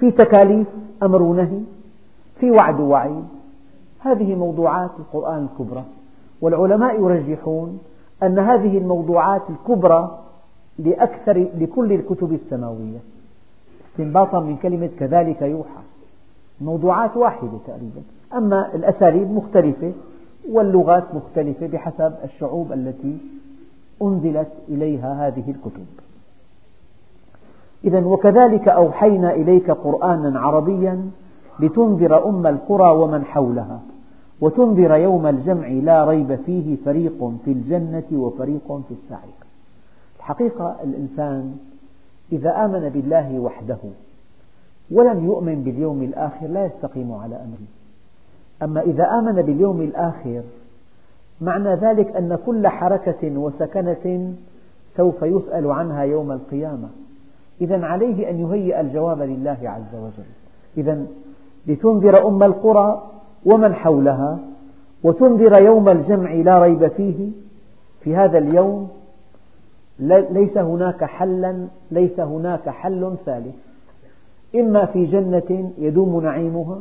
في 0.00 0.10
تكاليف 0.10 0.66
أمر 1.02 1.22
ونهي 1.22 1.60
في 2.40 2.50
وعد 2.50 2.80
ووعيد. 2.80 3.24
هذه 4.02 4.34
موضوعات 4.34 4.90
القرآن 4.98 5.48
الكبرى. 5.52 5.84
والعلماء 6.40 7.00
يرجحون 7.00 7.78
أن 8.22 8.38
هذه 8.38 8.78
الموضوعات 8.78 9.42
الكبرى 9.50 10.18
لأكثر 10.78 11.46
لكل 11.58 11.92
الكتب 11.92 12.32
السماوية. 12.32 12.98
استنباطا 13.90 14.40
من 14.40 14.56
كلمة 14.56 14.90
كذلك 14.98 15.42
يوحى. 15.42 15.82
موضوعات 16.60 17.16
واحدة 17.16 17.58
تقريبا. 17.66 18.02
أما 18.34 18.74
الأساليب 18.74 19.30
مختلفة 19.30 19.92
واللغات 20.50 21.04
مختلفة 21.14 21.66
بحسب 21.66 22.12
الشعوب 22.24 22.72
التي 22.72 23.18
أنزلت 24.02 24.48
إليها 24.68 25.26
هذه 25.26 25.44
الكتب. 25.50 25.86
إذا 27.84 28.06
وكذلك 28.06 28.68
أوحينا 28.68 29.34
إليك 29.34 29.70
قرآنا 29.70 30.40
عربيا 30.40 31.10
لتنذر 31.60 32.28
أم 32.28 32.46
القرى 32.46 32.90
ومن 32.90 33.24
حولها 33.24 33.80
وتنذر 34.40 34.96
يوم 34.96 35.26
الجمع 35.26 35.68
لا 35.68 36.04
ريب 36.04 36.34
فيه 36.46 36.76
فريق 36.84 37.32
في 37.44 37.52
الجنة 37.52 38.04
وفريق 38.12 38.80
في 38.88 38.94
السعير. 38.94 39.32
الحقيقة 40.18 40.76
الإنسان 40.84 41.56
إذا 42.32 42.64
آمن 42.64 42.88
بالله 42.88 43.38
وحده 43.38 43.78
ولم 44.90 45.24
يؤمن 45.24 45.62
باليوم 45.62 46.02
الآخر 46.02 46.46
لا 46.46 46.64
يستقيم 46.64 47.12
على 47.12 47.36
أمره. 47.36 47.68
أما 48.62 48.80
إذا 48.80 49.04
آمن 49.04 49.42
باليوم 49.42 49.80
الآخر 49.80 50.42
معنى 51.40 51.74
ذلك 51.74 52.16
أن 52.16 52.38
كل 52.46 52.68
حركة 52.68 53.38
وسكنة 53.38 54.34
سوف 54.96 55.22
يسأل 55.22 55.70
عنها 55.70 56.02
يوم 56.02 56.32
القيامة. 56.32 56.88
إذا 57.60 57.84
عليه 57.84 58.30
أن 58.30 58.40
يهيئ 58.40 58.80
الجواب 58.80 59.22
لله 59.22 59.58
عز 59.62 59.94
وجل. 59.94 60.30
إذا 60.76 61.06
لتنذر 61.66 62.28
أم 62.28 62.42
القرى 62.42 63.02
ومن 63.46 63.74
حولها 63.74 64.38
وتنذر 65.04 65.62
يوم 65.62 65.88
الجمع 65.88 66.32
لا 66.32 66.62
ريب 66.62 66.88
فيه. 66.88 67.28
في 68.00 68.16
هذا 68.16 68.38
اليوم 68.38 68.88
ليس 70.30 70.58
هناك 70.58 71.04
حلا 71.04 71.66
ليس 71.90 72.20
هناك 72.20 72.68
حل 72.68 73.14
ثالث. 73.26 73.54
إما 74.54 74.86
في 74.86 75.04
جنة 75.04 75.70
يدوم 75.78 76.20
نعيمها 76.20 76.78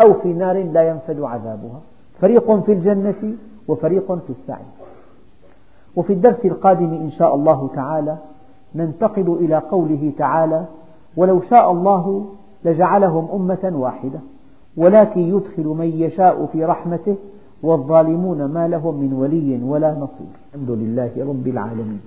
أو 0.00 0.14
في 0.14 0.32
نار 0.32 0.62
لا 0.62 0.88
ينفد 0.88 1.20
عذابها. 1.20 1.80
فريق 2.20 2.64
في 2.64 2.72
الجنة 2.72 3.34
وفريق 3.68 4.12
في 4.12 4.30
السعي 4.30 4.64
وفي 5.96 6.12
الدرس 6.12 6.44
القادم 6.44 6.94
إن 6.94 7.10
شاء 7.10 7.34
الله 7.34 7.70
تعالى 7.74 8.16
ننتقل 8.74 9.36
إلى 9.40 9.56
قوله 9.58 10.12
تعالى 10.18 10.64
ولو 11.16 11.40
شاء 11.40 11.72
الله 11.72 12.26
لجعلهم 12.64 13.28
أمة 13.34 13.72
واحدة 13.76 14.20
ولكن 14.76 15.20
يدخل 15.20 15.64
من 15.64 15.86
يشاء 15.86 16.46
في 16.52 16.64
رحمته 16.64 17.16
والظالمون 17.62 18.44
ما 18.44 18.68
لهم 18.68 18.94
من 18.94 19.12
ولي 19.12 19.60
ولا 19.62 19.94
نصير. 19.98 20.26
الحمد 20.54 20.70
لله 20.70 21.10
رب 21.18 21.46
العالمين. 21.46 22.00